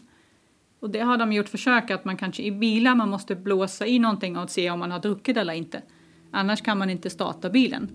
Och 0.80 0.90
det 0.90 1.00
har 1.00 1.18
de 1.18 1.34
gjort 1.34 1.50
försök 1.50 1.92
att 1.92 2.06
man 2.06 2.18
kanske 2.18 2.44
i 2.44 2.52
bilar 2.52 2.96
man 2.96 3.10
måste 3.10 3.36
blåsa 3.36 3.86
i 3.86 4.00
någonting 4.00 4.38
och 4.38 4.50
se 4.50 4.72
om 4.72 4.80
man 4.80 4.92
har 4.92 5.00
druckit 5.00 5.38
eller 5.38 5.54
inte. 5.54 5.82
Annars 6.32 6.62
kan 6.62 6.78
man 6.78 6.90
inte 6.90 7.10
starta 7.10 7.50
bilen. 7.50 7.90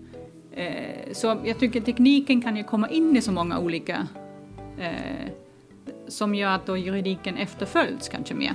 Eh, 0.55 1.13
så 1.13 1.37
jag 1.43 1.59
tycker 1.59 1.81
tekniken 1.81 2.41
kan 2.41 2.57
ju 2.57 2.63
komma 2.63 2.89
in 2.89 3.17
i 3.17 3.21
så 3.21 3.31
många 3.31 3.59
olika 3.59 4.07
eh, 4.79 5.31
som 6.07 6.35
gör 6.35 6.51
att 6.51 6.65
då 6.65 6.77
juridiken 6.77 7.37
efterföljs 7.37 8.09
kanske 8.09 8.33
mer. 8.33 8.53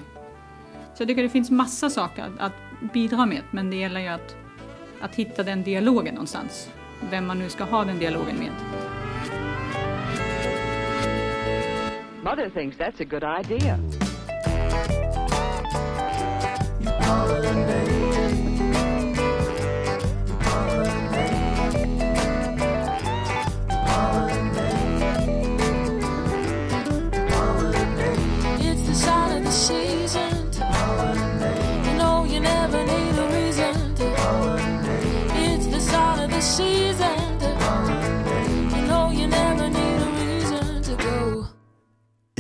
Så 0.95 1.03
jag 1.03 1.09
tycker 1.09 1.23
det 1.23 1.29
finns 1.29 1.51
massa 1.51 1.91
saker 1.91 2.23
att, 2.23 2.39
att 2.39 2.93
bidra 2.93 3.27
med 3.27 3.43
men 3.51 3.71
det 3.71 3.77
gäller 3.77 4.01
ju 4.01 4.09
att, 4.09 4.37
att 5.01 5.15
hitta 5.15 5.43
den 5.43 5.63
dialogen 5.63 6.15
någonstans. 6.15 6.71
Vem 7.11 7.27
man 7.27 7.39
nu 7.39 7.49
ska 7.49 7.65
ha 7.65 7.85
den 7.85 7.99
dialogen 7.99 8.37
med. 8.39 8.53
Mother 12.23 12.51
thinks 12.51 12.77
that's 12.77 13.01
a 13.01 13.05
good 13.05 13.25
idea. 13.25 13.79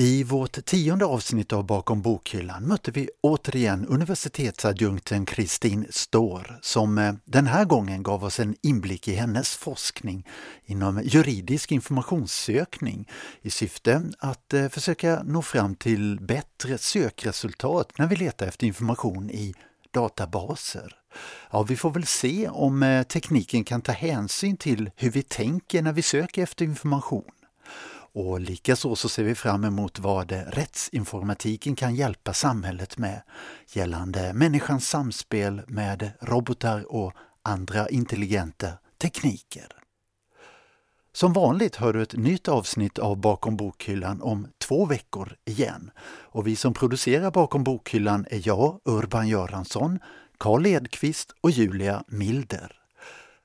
I 0.00 0.24
vårt 0.24 0.64
tionde 0.64 1.04
avsnitt 1.04 1.52
av 1.52 1.66
Bakom 1.66 2.02
bokhyllan 2.02 2.68
mötte 2.68 2.90
vi 2.90 3.11
återigen 3.22 3.87
universitetsadjunkten 3.87 5.26
Kristin 5.26 5.87
Står 5.90 6.59
som 6.62 6.98
eh, 6.98 7.14
den 7.24 7.46
här 7.46 7.64
gången 7.64 8.02
gav 8.02 8.24
oss 8.24 8.40
en 8.40 8.57
inblick 8.62 9.09
i 9.09 9.14
hennes 9.14 9.57
forskning 9.57 10.26
inom 10.64 11.02
juridisk 11.04 11.72
informationssökning 11.72 13.09
i 13.42 13.50
syfte 13.50 14.02
att 14.18 14.54
eh, 14.54 14.68
försöka 14.68 15.22
nå 15.22 15.42
fram 15.42 15.74
till 15.74 16.20
bättre 16.20 16.78
sökresultat 16.78 17.98
när 17.98 18.07
vi 18.07 18.16
letar 18.16 18.46
efter 18.46 18.66
information 18.66 19.31
i 19.31 19.54
databaser. 19.94 20.98
Ja, 21.50 21.62
vi 21.62 21.76
får 21.76 21.90
väl 21.90 22.07
se 22.07 22.48
om 22.48 22.83
eh, 22.83 23.02
tekniken 23.02 23.64
kan 23.64 23.81
ta 23.81 23.92
hänsyn 23.92 24.57
till 24.57 24.90
hur 24.96 25.11
vi 25.11 25.22
tänker 25.22 25.83
när 25.83 25.92
vi 25.92 26.02
söker 26.02 26.42
efter 26.42 26.64
information. 26.64 27.31
Och 28.12 28.40
likaså 28.40 28.96
så 28.96 29.09
ser 29.09 29.24
vi 29.24 29.35
fram 29.35 29.64
emot 29.64 29.98
vad 29.98 30.33
rättsinformatiken 30.33 31.76
kan 31.76 31.94
hjälpa 31.94 32.33
samhället 32.33 32.98
med 32.98 33.22
gällande 33.72 34.33
människans 34.33 34.88
samspel 34.88 35.62
med 35.66 36.11
robotar 36.20 36.92
och 36.92 37.12
andra 37.42 37.88
intelligenta 37.88 38.68
tekniker. 38.98 39.66
Som 41.12 41.33
vanligt 41.33 41.76
hör 41.76 41.92
du 41.92 42.02
ett 42.02 42.16
nytt 42.16 42.48
avsnitt 42.48 42.98
av 42.98 43.16
Bakom 43.16 43.57
bokhyllan 43.57 44.22
om 44.22 44.48
två 44.59 44.87
veckor 44.87 45.37
igen. 45.44 45.90
Och 46.07 46.46
vi 46.46 46.57
som 46.57 46.74
producerar 46.74 47.31
Bakom 47.31 47.64
bokhyllan 47.64 48.26
är 48.31 48.48
jag, 48.48 48.81
Urban 48.85 49.28
Göransson, 49.28 49.98
Karl 50.38 50.66
Edqvist 50.66 51.33
och 51.40 51.51
Julia 51.51 52.05
Milder. 52.09 52.79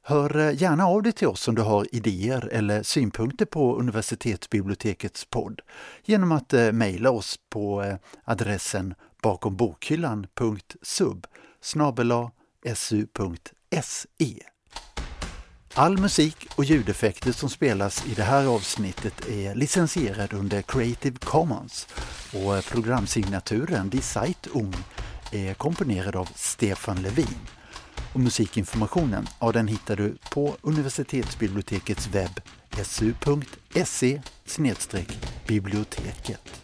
Hör 0.06 0.38
eh, 0.38 0.62
gärna 0.62 0.86
av 0.86 1.03
dig 1.03 1.12
till 1.12 1.27
oss 1.27 1.47
om 1.47 1.56
du 1.56 1.62
har 1.62 1.95
idéer 1.95 2.49
eller 2.51 2.84
synpunkter 2.84 3.45
på 3.45 3.79
universitetsbibliotekets 3.79 5.25
podd 5.25 5.62
genom 6.06 6.32
att 6.32 6.53
eh, 6.53 6.71
mejla 6.71 7.12
oss 7.12 7.39
på 7.49 7.84
eh, 7.84 7.95
adressen 8.23 8.93
bakombokhyllan.sub 9.21 11.27
su.se. 12.73 14.43
All 15.73 15.97
musik 15.97 16.47
och 16.56 16.63
ljudeffekter 16.63 17.32
som 17.32 17.49
spelas 17.49 18.06
i 18.06 18.13
det 18.13 18.23
här 18.23 18.45
avsnittet 18.45 19.27
är 19.27 19.56
licensierad 19.56 20.34
under 20.34 20.62
Creative 20.62 21.17
Commons 21.19 21.88
och 22.34 22.65
programsignaturen 22.65 23.89
Die 23.89 24.01
Zeitung 24.01 24.73
är 25.34 25.54
komponerad 25.54 26.15
av 26.15 26.30
Stefan 26.36 27.02
Levin. 27.02 27.39
Och 28.13 28.19
musikinformationen, 28.19 29.28
ja 29.39 29.52
den 29.52 29.67
hittar 29.67 29.96
du 29.96 30.17
på 30.32 30.56
universitetsbibliotekets 30.62 32.08
webb 32.08 32.41
su.se 32.84 34.22
biblioteket. 35.48 36.63